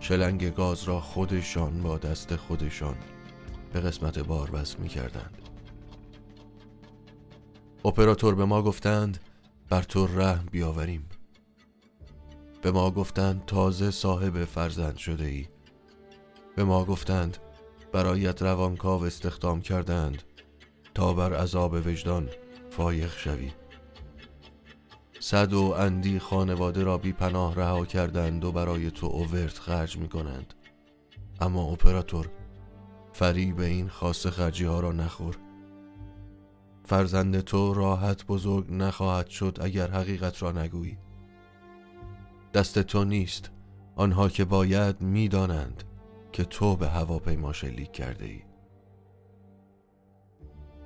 [0.00, 2.94] شلنگ گاز را خودشان با دست خودشان
[3.72, 5.47] به قسمت بار بس می کردند
[7.84, 9.20] اپراتور به ما گفتند
[9.68, 11.08] بر تو رحم بیاوریم.
[12.62, 15.46] به ما گفتند تازه صاحب فرزند شده ای
[16.56, 17.36] به ما گفتند
[17.92, 20.22] برایت روانکاو استخدام کردند
[20.94, 22.28] تا بر عذاب وجدان
[22.70, 23.52] فایق شوی.
[25.20, 30.08] صد و اندی خانواده را بی پناه رها کردند و برای تو اوورت خرج می
[30.08, 30.54] کنند.
[31.40, 32.28] اما اپراتور
[33.12, 35.47] فریب این خاص خرجی ها را نخور.
[36.88, 40.98] فرزند تو راحت بزرگ نخواهد شد اگر حقیقت را نگویی.
[42.54, 43.50] دست تو نیست.
[43.96, 45.84] آنها که باید می‌دانند
[46.32, 48.42] که تو به هواپیما شلیک کرده ای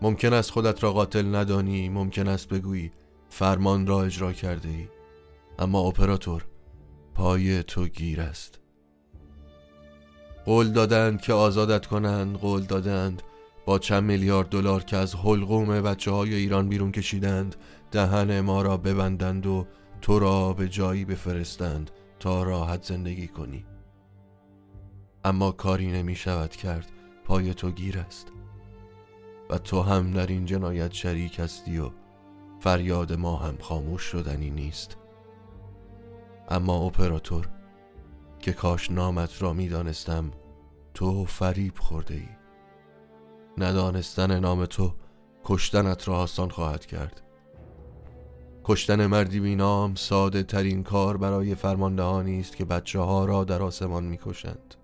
[0.02, 2.90] ممکن است خودت را قاتل ندانی ممکن است بگویی
[3.28, 4.88] فرمان را اجرا کرده ای
[5.58, 6.46] اما اپراتور
[7.14, 8.60] پای تو گیر است.
[10.44, 13.22] قول دادند که آزادت کنند قول دادند.
[13.66, 17.56] با چند میلیارد دلار که از حلقوم بچه های ایران بیرون کشیدند
[17.90, 19.66] دهن ما را ببندند و
[20.00, 21.90] تو را به جایی بفرستند
[22.20, 23.64] تا راحت زندگی کنی.
[25.24, 26.92] اما کاری نمی شود کرد
[27.24, 28.26] پای تو گیر است.
[29.50, 31.90] و تو هم در این جنایت شریک هستی و
[32.60, 34.96] فریاد ما هم خاموش شدنی نیست.
[36.48, 37.48] اما اپراتور
[38.38, 40.30] که کاش نامت را می دانستم
[40.94, 42.41] تو فریب خورده ای
[43.58, 44.92] ندانستن نام تو
[45.44, 47.22] کشتنت را آسان خواهد کرد.
[48.64, 53.62] کشتن مردی بی نام ساده ترین کار برای فرماندهانی است که بچه ها را در
[53.62, 54.74] آسمان می کشند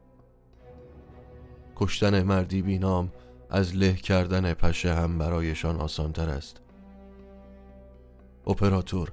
[1.77, 3.13] کشتن مردی بینام
[3.51, 6.61] از له کردن پشه هم برایشان آسانتر است.
[8.47, 9.13] اپراتور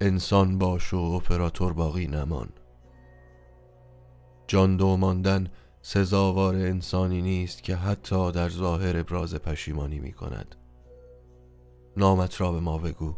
[0.00, 2.48] انسان باش و اپراتور باقی نمان.
[4.46, 5.50] جان دو ماندن
[5.82, 10.54] سزاوار انسانی نیست که حتی در ظاهر ابراز پشیمانی می کند
[11.96, 13.16] نامت را به ما بگو.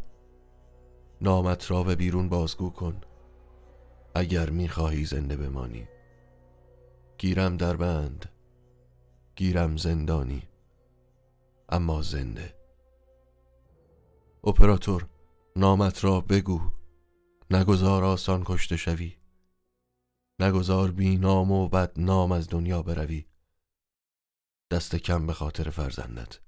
[1.20, 3.00] نامت را به بیرون بازگو کن.
[4.14, 5.88] اگر می خواهی زنده بمانی.
[7.18, 8.28] گیرم در بند.
[9.36, 10.42] گیرم زندانی.
[11.68, 12.54] اما زنده.
[14.44, 15.06] اپراتور
[15.56, 16.60] نامت را بگو.
[17.50, 19.16] نگذار آسان کشته شوی.
[20.40, 23.24] نگذار بی نام و بد نام از دنیا بروی.
[24.70, 26.38] دست کم به خاطر فرزندت.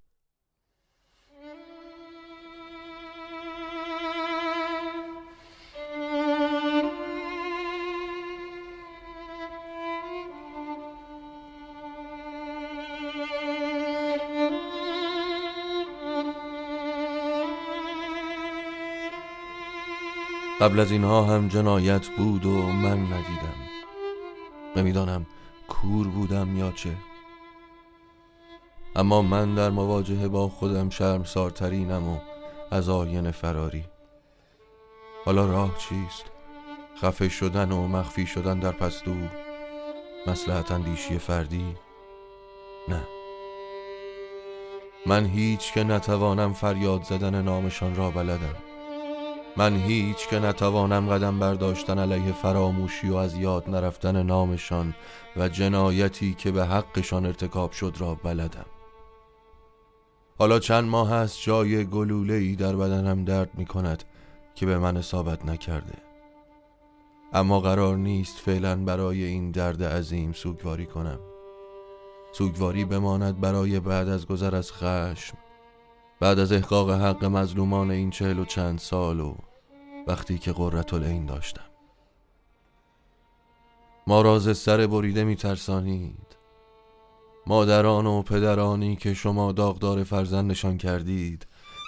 [20.60, 23.65] قبل از اینها هم جنایت بود و من ندیدم.
[24.76, 25.26] نمی‌دانم
[25.68, 26.96] کور بودم یا چه.
[28.96, 32.18] اما من در مواجهه با خودم شرم سارترینم و
[32.70, 33.84] از آین فراری.
[35.24, 36.24] حالا راه چیست؟
[37.02, 39.14] خفه شدن و مخفی شدن در پستو؟
[40.26, 41.76] مسلحت اندیشی فردی؟
[42.88, 43.02] نه.
[45.06, 48.65] من هیچ که نتوانم فریاد زدن نامشان را بلدم.
[49.56, 54.94] من هیچ که نتوانم قدم برداشتن علیه فراموشی و از یاد نرفتن نامشان
[55.36, 58.66] و جنایتی که به حقشان ارتکاب شد را بلدم.
[60.38, 64.04] حالا چند ماه است جای گلوله ای در بدنم درد می کند
[64.54, 65.98] که به من اصابت نکرده.
[67.32, 71.18] اما قرار نیست فعلا برای این درد عظیم سوگواری کنم.
[72.32, 75.36] سوگواری بماند برای بعد از گذر از خشم
[76.20, 79.36] بعد از احقاق حق مظلومان این چهل و چند سال و
[80.06, 81.62] وقتی که قررت العین داشتم.
[84.06, 86.36] ما راز سر بریده می ترسانید
[87.46, 91.46] مادران و پدرانی که شما داغدار فرزندشان کردید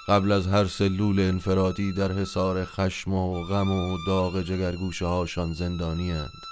[0.08, 6.10] قبل از هر سلول انفرادی در حصار خشم و غم و داغ جگرگوشه هاشان زندانی
[6.10, 6.48] هند.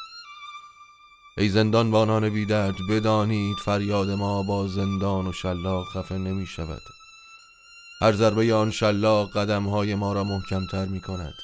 [1.39, 6.83] ای زندان بانان بیدرد بدانید فریاد ما با زندان و شلاق خفه نمی شود
[8.01, 11.35] هر ضربه آن شلاق قدم های ما را محکمتر می کند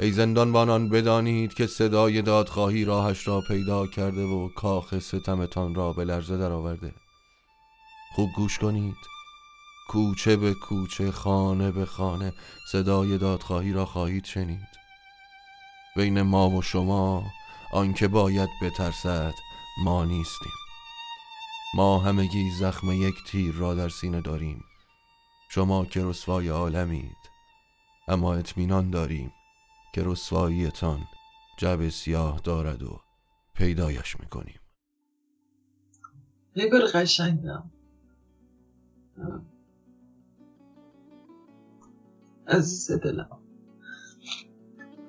[0.00, 5.92] ای زندان بانان بدانید که صدای دادخواهی راهش را پیدا کرده و کاخ ستمتان را
[5.92, 6.94] به لرزه درآورده.
[8.14, 8.96] خوب گوش کنید.
[9.88, 12.32] کوچه به کوچه خانه به خانه
[12.72, 14.68] صدای دادخواهی را خواهید شنید.
[15.96, 17.24] بین ما و شما
[17.72, 19.34] آنکه باید بترسد
[19.84, 20.52] ما نیستیم.
[21.74, 24.64] ما همگی زخم یک تیر را در سینه داریم.
[25.50, 27.16] شما که رسوای عالمید
[28.08, 29.32] اما اطمینان داریم.
[29.94, 31.00] که رسواییتان
[31.58, 33.00] جب سیاه دارد و
[33.54, 34.60] پیدایش می‌کنیم.
[36.56, 37.62] نگار قشنگم
[42.46, 43.38] عزیز دلم.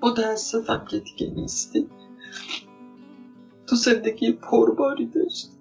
[0.01, 1.89] متاسفم که دیگه نیستی.
[3.67, 5.57] تو زندگی پرباری داشتی.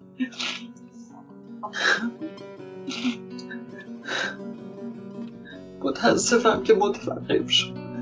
[5.81, 7.94] متاسفم که متفقیم شد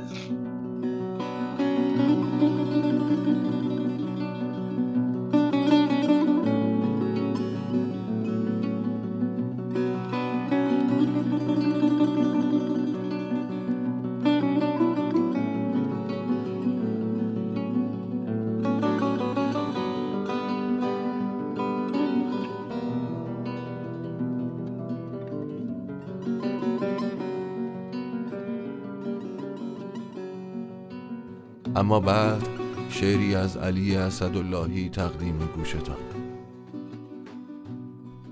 [31.82, 32.48] اما بعد
[32.88, 35.96] شعری از علی اسداللهی تقدیم گوشتان.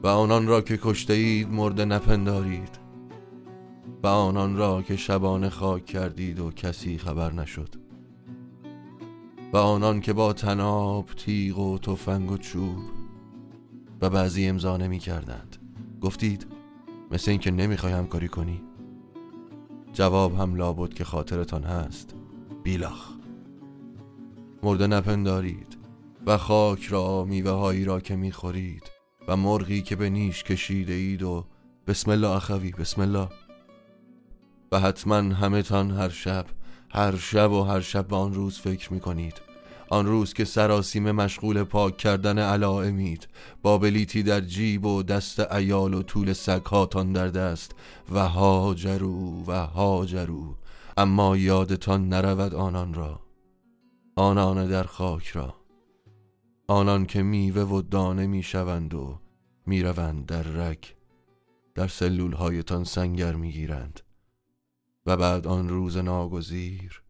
[0.02, 2.78] و آنان را که کشته اید مرده نپندارید.
[4.02, 7.68] و آنان را که شبانه خاک کردید و کسی خبر نشد.
[9.52, 12.78] و آنان که با تناب تیغ و تفنگ و چوب
[14.00, 15.56] و بعضی امضا نمی کردند.
[16.00, 16.46] گفتید
[17.10, 18.62] مثل اینکه نمی‌خوای همکاری کنی.
[19.92, 22.14] جواب هم لابد که خاطرتان هست.
[22.62, 23.19] بیلاخ.
[24.62, 25.78] مرده نپندارید
[26.26, 28.90] و خاک را میوه هایی را که می‌خورید
[29.28, 31.44] و مرغی که به نیش کشیده اید و
[31.86, 33.28] بسم الله اخوی بسم الله.
[34.72, 36.46] و حتما همه تان هر شب
[36.90, 39.34] هر شب و هر شب به آن روز فکر می‌کنید.
[39.88, 43.28] آن روز که سراسیم مشغول پاک کردن علائمید
[43.62, 47.74] با بلیتی در جیب و دست ایال و طول سگهاتان در دست.
[48.12, 50.54] و هاجرو و هاجرو
[50.96, 53.29] اما یادتان نرود آنان را.
[54.16, 55.54] آنان در خاک را.
[56.68, 59.20] آنان که میوه و دانه می‌شوند و
[59.66, 60.84] می‌روند در رگ
[61.74, 64.00] در سلول هایتان سنگر می‌گیرند.
[65.06, 67.02] و بعد آن روز ناگزیر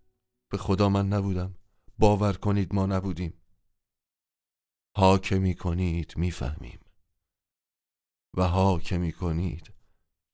[0.50, 1.54] به خدا من نبودم.
[1.98, 3.34] باور کنید ما نبودیم.
[4.96, 6.80] ها که می کنید می‌فهمیم.
[8.34, 9.72] و ها که می کنید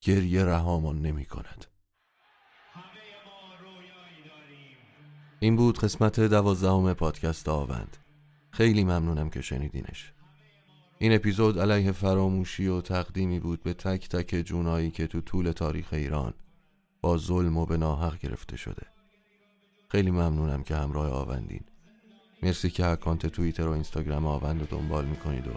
[0.00, 1.64] گریه رهامان نمی کند
[5.40, 7.96] این بود قسمت دوازدهم پادکست آوند.
[8.50, 10.12] خیلی ممنونم که شنیدینش.
[10.98, 15.88] این اپیزود علیه فراموشی و تقدیمی بود به تک تک جونایی که تو طول تاریخ
[15.92, 16.34] ایران
[17.00, 18.86] با ظلم و به ناحق گرفته شده.
[19.88, 21.64] خیلی ممنونم که همراه آوندین.
[22.42, 25.52] مرسی که اکانت توییتر و اینستاگرام آوند رو دنبال می‌کنید و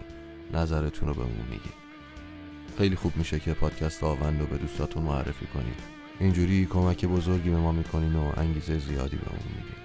[0.53, 1.79] نظرتون رو بهمون میگید.
[2.77, 5.98] خیلی خوب میشه که پادکست آوند رو به دوستاتون معرفی کنید.
[6.19, 9.75] اینجوری کمک بزرگی به ما می‌کنین و انگیزه زیادی به اون میدین.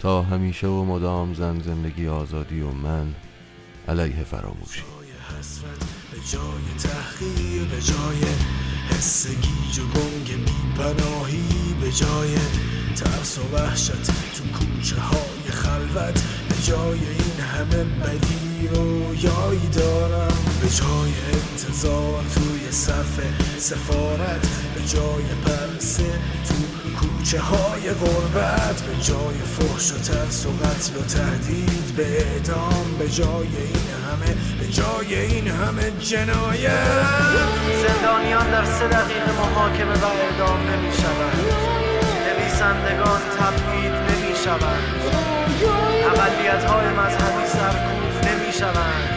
[0.00, 3.14] تا همیشه و مدام زن زندگی آزادی و من
[3.88, 4.82] علیه فراموشی.
[6.12, 8.32] به جای تحقیر به جای
[8.90, 12.34] حس گیج و گنگ بیپناهی به جای
[12.96, 20.68] ترس و وحشت تو کوچه های خلوت به جای این همه بدی رویایی دارم به
[20.68, 23.20] جای انتظار توی صف
[23.58, 24.48] سفارت.
[24.84, 26.04] به جای پرسه
[26.48, 26.54] تو
[27.00, 33.08] کوچه های غربت به جای فحش و ترس و قتل و تهدید به اعدام به
[33.08, 37.06] جای این همه به جای این همه جنایت.
[37.86, 41.40] زندانیان در سه دقیقه محاکمه و اعدام نمی شوند
[42.26, 44.84] نویسندگان تبعید نمی شوند
[46.06, 49.08] اقلیت های مذهبی سرکوب نمی شوند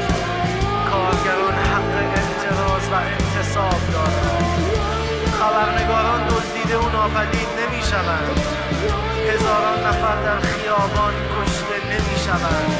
[0.89, 4.46] کارگران حق اعتراض و انتصاب دارند.
[5.47, 8.39] خبرنگاران دزدیده و ناپدید نمی شوند
[9.29, 12.71] هزاران نفر در خیابان کشته نمی شوند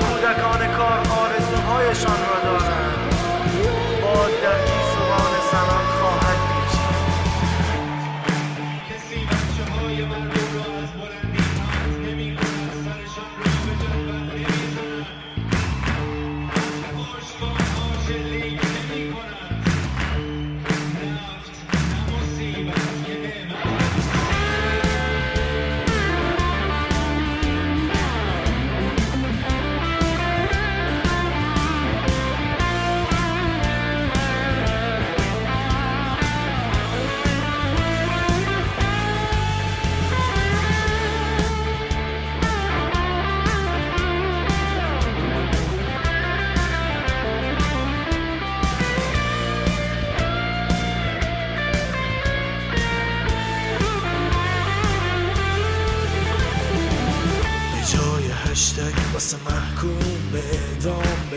[0.00, 3.14] کودکان کار آرزوهایشان را دارند.
[4.02, 4.83] باد در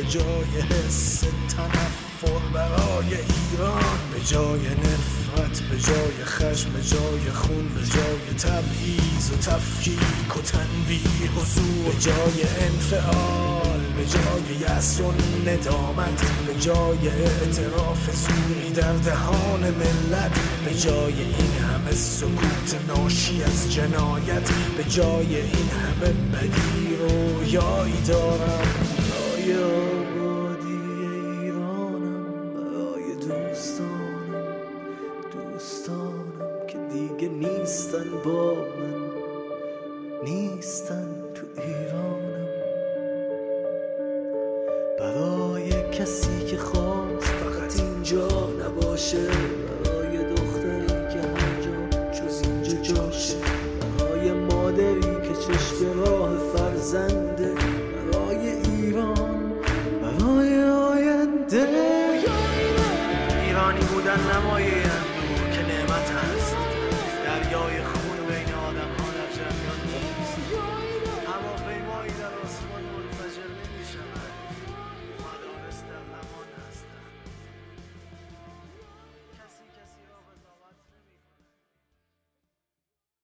[0.09, 7.81] جای حس تنفر برای ایران به جای نفرت به جای خشم به جای خون به
[7.81, 15.13] جای تبعیض و تفکیک و تنبیه و زور به جای انفعال به جای یأس و
[15.49, 20.39] ندامت به جای اعتراف زوری در دهان ملت.
[20.65, 24.49] به جای این همه سکوت ناشی از جنایت.
[24.77, 28.67] به جای این همه بدی رویایی دارم.
[29.37, 29.96] برای